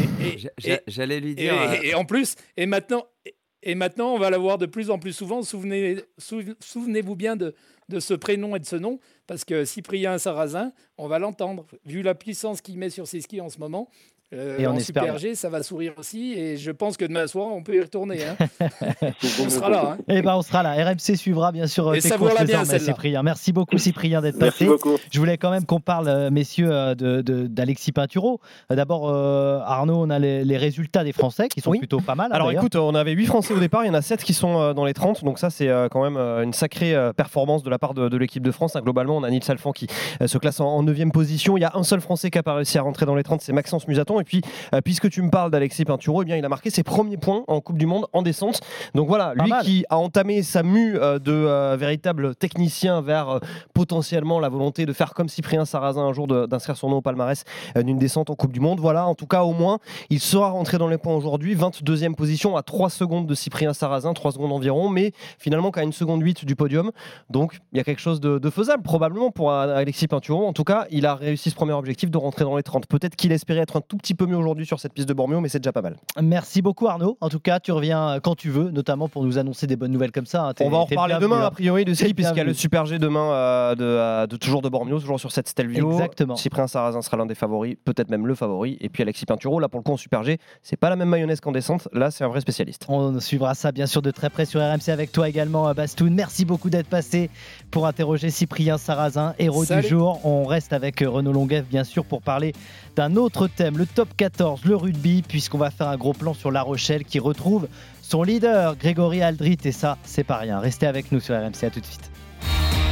J'allais 0.87 1.19
lui 1.19 1.35
dire. 1.35 1.53
euh, 1.53 1.75
et- 1.81 1.87
et 1.89 1.95
en 1.95 2.05
plus, 2.05 2.35
et 2.57 2.65
maintenant, 2.65 3.05
et- 3.25 3.35
et 3.63 3.75
maintenant, 3.75 4.13
on 4.13 4.17
va 4.17 4.29
la 4.29 4.37
voir 4.37 4.57
de 4.57 4.65
plus 4.65 4.89
en 4.89 4.99
plus 4.99 5.13
souvent. 5.13 5.41
Souvenez, 5.41 5.97
sou- 6.17 6.43
souvenez-vous 6.59 7.15
bien 7.15 7.35
de, 7.35 7.55
de 7.89 7.99
ce 7.99 8.13
prénom 8.13 8.55
et 8.55 8.59
de 8.59 8.65
ce 8.65 8.75
nom, 8.75 8.99
parce 9.27 9.43
que 9.45 9.65
Cyprien 9.65 10.17
Sarrazin, 10.17 10.71
on 10.97 11.07
va 11.07 11.19
l'entendre. 11.19 11.65
Vu 11.85 12.01
la 12.01 12.15
puissance 12.15 12.61
qu'il 12.61 12.77
met 12.77 12.89
sur 12.89 13.07
ses 13.07 13.21
skis 13.21 13.41
en 13.41 13.49
ce 13.49 13.59
moment, 13.59 13.89
euh, 14.33 14.57
Et 14.59 14.67
on 14.67 14.71
en 14.71 14.75
espère 14.77 15.03
Super 15.03 15.17
G, 15.17 15.35
ça 15.35 15.49
va 15.49 15.63
sourire 15.63 15.93
aussi. 15.97 16.33
Et 16.33 16.57
je 16.57 16.71
pense 16.71 16.97
que 16.97 17.05
demain 17.05 17.25
soir, 17.27 17.47
on 17.51 17.63
peut 17.63 17.75
y 17.75 17.81
retourner. 17.81 18.19
hein. 18.23 18.35
on 19.43 19.49
sera 19.49 19.69
là. 19.69 19.91
hein. 19.93 20.03
Eh 20.07 20.21
ben 20.21 20.35
on 20.35 20.41
sera 20.41 20.61
là. 20.63 20.73
RMC 20.73 21.15
suivra 21.15 21.51
bien 21.51 21.67
sûr 21.67 21.87
euh, 21.87 21.93
Et 21.93 22.01
tes 22.01 22.09
savoure-la 22.09 22.45
courses 22.45 22.67
bien. 22.69 22.79
Cyprien. 22.79 23.23
Merci 23.23 23.51
beaucoup 23.53 23.77
Cyprien 23.77 24.21
d'être 24.21 24.37
Merci 24.39 24.65
passé. 24.65 24.65
beaucoup. 24.67 24.97
Je 25.11 25.19
voulais 25.19 25.37
quand 25.37 25.49
même 25.51 25.65
qu'on 25.65 25.79
parle, 25.79 26.07
euh, 26.07 26.29
messieurs, 26.29 26.69
euh, 26.71 26.95
de- 26.95 27.21
de- 27.21 27.47
d'Alexis 27.47 27.91
Pinturo. 27.91 28.39
Euh, 28.71 28.75
D'abord, 28.75 29.09
euh, 29.09 29.59
Arnaud, 29.65 29.97
on 29.97 30.09
a 30.09 30.19
les, 30.19 30.43
les 30.45 30.57
résultats 30.57 31.03
des 31.03 31.11
Français 31.13 31.47
qui 31.49 31.61
sont 31.61 31.71
Oui. 31.71 31.79
plutôt 31.79 31.99
pas 31.99 32.15
mal. 32.15 32.31
hein, 32.31 32.35
Alors 32.35 32.51
écoute, 32.51 32.75
on 32.75 32.95
avait 32.95 33.11
8 33.13 33.25
Français 33.25 33.53
au 33.53 33.59
départ, 33.59 33.83
il 33.83 33.87
y 33.87 33.91
en 33.91 33.93
a 33.95 34.01
7 34.01 34.23
qui 34.23 34.33
sont 34.33 34.59
euh, 34.59 34.73
dans 34.73 34.85
les 34.85 34.93
30, 34.93 35.23
donc 35.23 35.39
ça 35.39 35.49
c'est 35.49 35.67
euh, 35.69 35.87
quand 35.89 36.03
même 36.03 36.17
euh, 36.17 36.43
une 36.43 36.53
sacrée 36.53 36.93
euh, 36.95 37.13
performance 37.13 37.63
de 37.63 37.69
la 37.69 37.79
part 37.79 37.93
de, 37.93 38.09
de 38.09 38.17
l'équipe 38.17 38.43
de 38.43 38.51
France. 38.51 38.77
Globalement, 38.81 39.17
on 39.17 39.23
a 39.23 39.29
Nils 39.29 39.41
Alphand 39.49 39.71
qui 39.71 39.87
euh, 40.21 40.27
se 40.27 40.37
classe 40.37 40.59
en, 40.59 40.83
9 40.83 40.97
position. 41.11 41.57
Il 41.57 41.61
y 41.61 41.65
a 41.65 41.71
un 41.73 41.83
seul 41.83 42.01
Français 42.01 42.29
qui 42.29 42.37
n'a 42.37 42.43
pas 42.43 42.53
réussi 42.53 42.77
à 42.77 42.81
rentrer 42.81 43.05
dans 43.05 43.15
les 43.15 43.23
30, 43.23 43.41
c'est 43.41 43.53
Maxence 43.53 43.87
Musaton. 43.87 44.18
Et 44.19 44.23
puis, 44.23 44.41
euh, 44.73 44.81
puisque 44.81 45.09
tu 45.09 45.21
me 45.21 45.29
parles 45.29 45.51
d'Alexis 45.51 45.85
Pinturo, 45.85 46.21
eh 46.21 46.25
bien, 46.25 46.37
il 46.37 46.45
a 46.45 46.49
marqué 46.49 46.69
ses 46.69 46.83
premiers 46.83 47.17
points 47.17 47.43
en 47.47 47.61
Coupe 47.61 47.77
du 47.77 47.85
Monde 47.85 48.05
en 48.13 48.21
descente. 48.21 48.61
Donc 48.95 49.07
voilà, 49.07 49.33
Pas 49.35 49.43
lui 49.43 49.49
mal. 49.49 49.63
qui 49.63 49.85
a 49.89 49.97
entamé 49.97 50.43
sa 50.43 50.63
mue 50.63 50.97
euh, 50.97 51.19
de 51.19 51.31
euh, 51.31 51.75
véritable 51.77 52.35
technicien 52.35 53.01
vers 53.01 53.39
potentiellement 53.73 54.39
la 54.39 54.49
volonté 54.49 54.85
de 54.85 54.93
faire 54.93 55.13
comme 55.13 55.29
Cyprien 55.29 55.65
Sarrazin 55.65 56.01
un 56.01 56.13
jour 56.13 56.27
d'inscrire 56.27 56.77
son 56.77 56.89
nom 56.89 56.97
au 56.97 57.01
palmarès 57.01 57.43
d'une 57.75 57.97
descente 57.97 58.29
en 58.29 58.35
Coupe 58.35 58.51
du 58.51 58.59
Monde. 58.59 58.79
Voilà, 58.79 59.05
en 59.07 59.15
tout 59.15 59.27
cas, 59.27 59.43
au 59.43 59.53
moins, 59.53 59.79
il 60.09 60.19
sera 60.19 60.49
rentré 60.49 60.77
dans 60.77 60.87
les 60.87 60.97
points 60.97 61.15
aujourd'hui. 61.15 61.55
22e 61.55 62.15
position 62.15 62.55
à 62.57 62.63
3 62.63 62.89
secondes 62.89 63.27
de 63.27 63.33
Cyprien 63.35 63.73
Sarrazin, 63.73 64.13
3 64.13 64.33
secondes 64.33 64.51
environ, 64.51 64.89
mais 64.89 65.11
finalement 65.37 65.71
qu'à 65.71 65.83
une 65.83 65.93
seconde 65.93 66.21
8 66.21 66.45
du 66.45 66.55
podium. 66.55 66.91
Donc 67.29 67.59
il 67.73 67.77
y 67.77 67.81
a 67.81 67.83
quelque 67.83 68.01
chose 68.01 68.19
de, 68.19 68.39
de 68.39 68.49
faisable 68.49 68.83
probablement 68.83 69.31
pour 69.31 69.51
Alexis 69.51 70.07
Pinturo. 70.07 70.45
En 70.45 70.53
tout 70.53 70.63
cas, 70.63 70.85
il 70.91 71.05
a 71.05 71.15
réussi 71.15 71.49
ce 71.49 71.55
premier 71.55 71.73
objectif 71.73 72.09
de 72.11 72.17
rentrer 72.17 72.43
dans 72.43 72.55
les 72.57 72.63
30. 72.63 72.87
Peut-être 72.87 73.15
qu'il 73.15 73.31
espérait 73.31 73.61
être 73.61 73.77
un 73.77 73.81
tout 73.81 73.97
petit 73.97 74.08
peu 74.15 74.25
mieux 74.25 74.37
aujourd'hui 74.37 74.65
sur 74.65 74.79
cette 74.79 74.93
piste 74.93 75.07
de 75.09 75.13
Bormio, 75.13 75.39
mais 75.41 75.49
c'est 75.49 75.59
déjà 75.59 75.71
pas 75.71 75.81
mal. 75.81 75.95
Merci 76.21 76.61
beaucoup 76.61 76.87
Arnaud. 76.87 77.17
En 77.21 77.29
tout 77.29 77.39
cas, 77.39 77.59
tu 77.59 77.71
reviens 77.71 78.09
euh, 78.09 78.19
quand 78.19 78.35
tu 78.35 78.49
veux, 78.49 78.71
notamment 78.71 79.07
pour 79.09 79.23
nous 79.23 79.37
annoncer 79.37 79.67
des 79.67 79.75
bonnes 79.75 79.91
nouvelles 79.91 80.11
comme 80.11 80.25
ça. 80.25 80.47
hein. 80.49 80.53
On 80.61 80.69
va 80.69 80.77
en 80.77 80.85
reparler 80.85 81.15
demain, 81.19 81.41
hein. 81.41 81.45
a 81.47 81.51
priori, 81.51 81.85
de 81.85 81.93
ski, 81.93 82.13
puisqu'il 82.13 82.37
y 82.37 82.41
a 82.41 82.43
le. 82.43 82.53
Super 82.53 82.85
G 82.85 82.99
demain 82.99 83.31
euh, 83.31 83.75
de, 83.75 83.83
euh, 83.83 84.27
de 84.27 84.35
toujours 84.37 84.61
de 84.61 84.69
Bormio, 84.69 84.99
toujours 84.99 85.19
sur 85.19 85.31
cette 85.31 85.47
Stelvio. 85.47 85.91
Exactement. 85.91 86.35
Cyprien 86.35 86.67
Sarrazin 86.67 87.01
sera 87.01 87.17
l'un 87.17 87.25
des 87.25 87.35
favoris, 87.35 87.75
peut-être 87.85 88.09
même 88.09 88.27
le 88.27 88.35
favori. 88.35 88.77
Et 88.81 88.89
puis 88.89 89.03
Alexis 89.03 89.25
Pinturo, 89.25 89.59
là 89.59 89.69
pour 89.69 89.79
le 89.79 89.83
coup 89.83 89.91
en 89.93 89.97
Super 89.97 90.23
G, 90.23 90.37
c'est 90.63 90.77
pas 90.77 90.89
la 90.89 90.95
même 90.95 91.09
mayonnaise 91.09 91.39
qu'en 91.39 91.51
descente. 91.51 91.87
Là, 91.93 92.11
c'est 92.11 92.23
un 92.23 92.27
vrai 92.27 92.41
spécialiste. 92.41 92.85
On 92.89 93.19
suivra 93.19 93.55
ça 93.55 93.71
bien 93.71 93.85
sûr 93.85 94.01
de 94.01 94.11
très 94.11 94.29
près 94.29 94.45
sur 94.45 94.59
RMC 94.61 94.89
avec 94.89 95.11
toi 95.11 95.29
également, 95.29 95.71
Bastoun. 95.73 96.13
Merci 96.13 96.45
beaucoup 96.45 96.69
d'être 96.69 96.87
passé 96.87 97.29
pour 97.71 97.87
interroger 97.87 98.29
Cyprien 98.29 98.77
Sarrazin, 98.77 99.33
héros 99.39 99.63
Salut. 99.65 99.81
du 99.83 99.87
jour. 99.89 100.19
On 100.25 100.43
reste 100.45 100.73
avec 100.73 100.99
Renaud 100.99 101.31
Longuev 101.33 101.65
bien 101.69 101.83
sûr 101.83 102.05
pour 102.05 102.21
parler 102.21 102.53
d'un 102.95 103.15
autre 103.15 103.47
thème, 103.47 103.77
le 103.77 103.85
top 103.85 104.09
14, 104.17 104.65
le 104.65 104.75
rugby, 104.75 105.21
puisqu'on 105.21 105.57
va 105.57 105.71
faire 105.71 105.87
un 105.87 105.97
gros 105.97 106.13
plan 106.13 106.33
sur 106.33 106.51
La 106.51 106.61
Rochelle 106.61 107.03
qui 107.03 107.19
retrouve 107.19 107.67
son 108.01 108.23
leader, 108.23 108.75
Grégory 108.75 109.21
Aldrit. 109.21 109.57
Et 109.63 109.71
ça, 109.71 109.97
c'est 110.03 110.23
pas 110.23 110.37
rien. 110.37 110.59
Restez 110.59 110.87
avec 110.87 111.11
nous 111.11 111.19
sur 111.19 111.35
RMC, 111.35 111.63
à 111.63 111.69
tout 111.69 111.79
de 111.79 111.85
suite. 111.85 112.11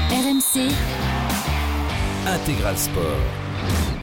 RMC 0.10 0.72
Intégral 2.28 2.78
Sport. 2.78 3.47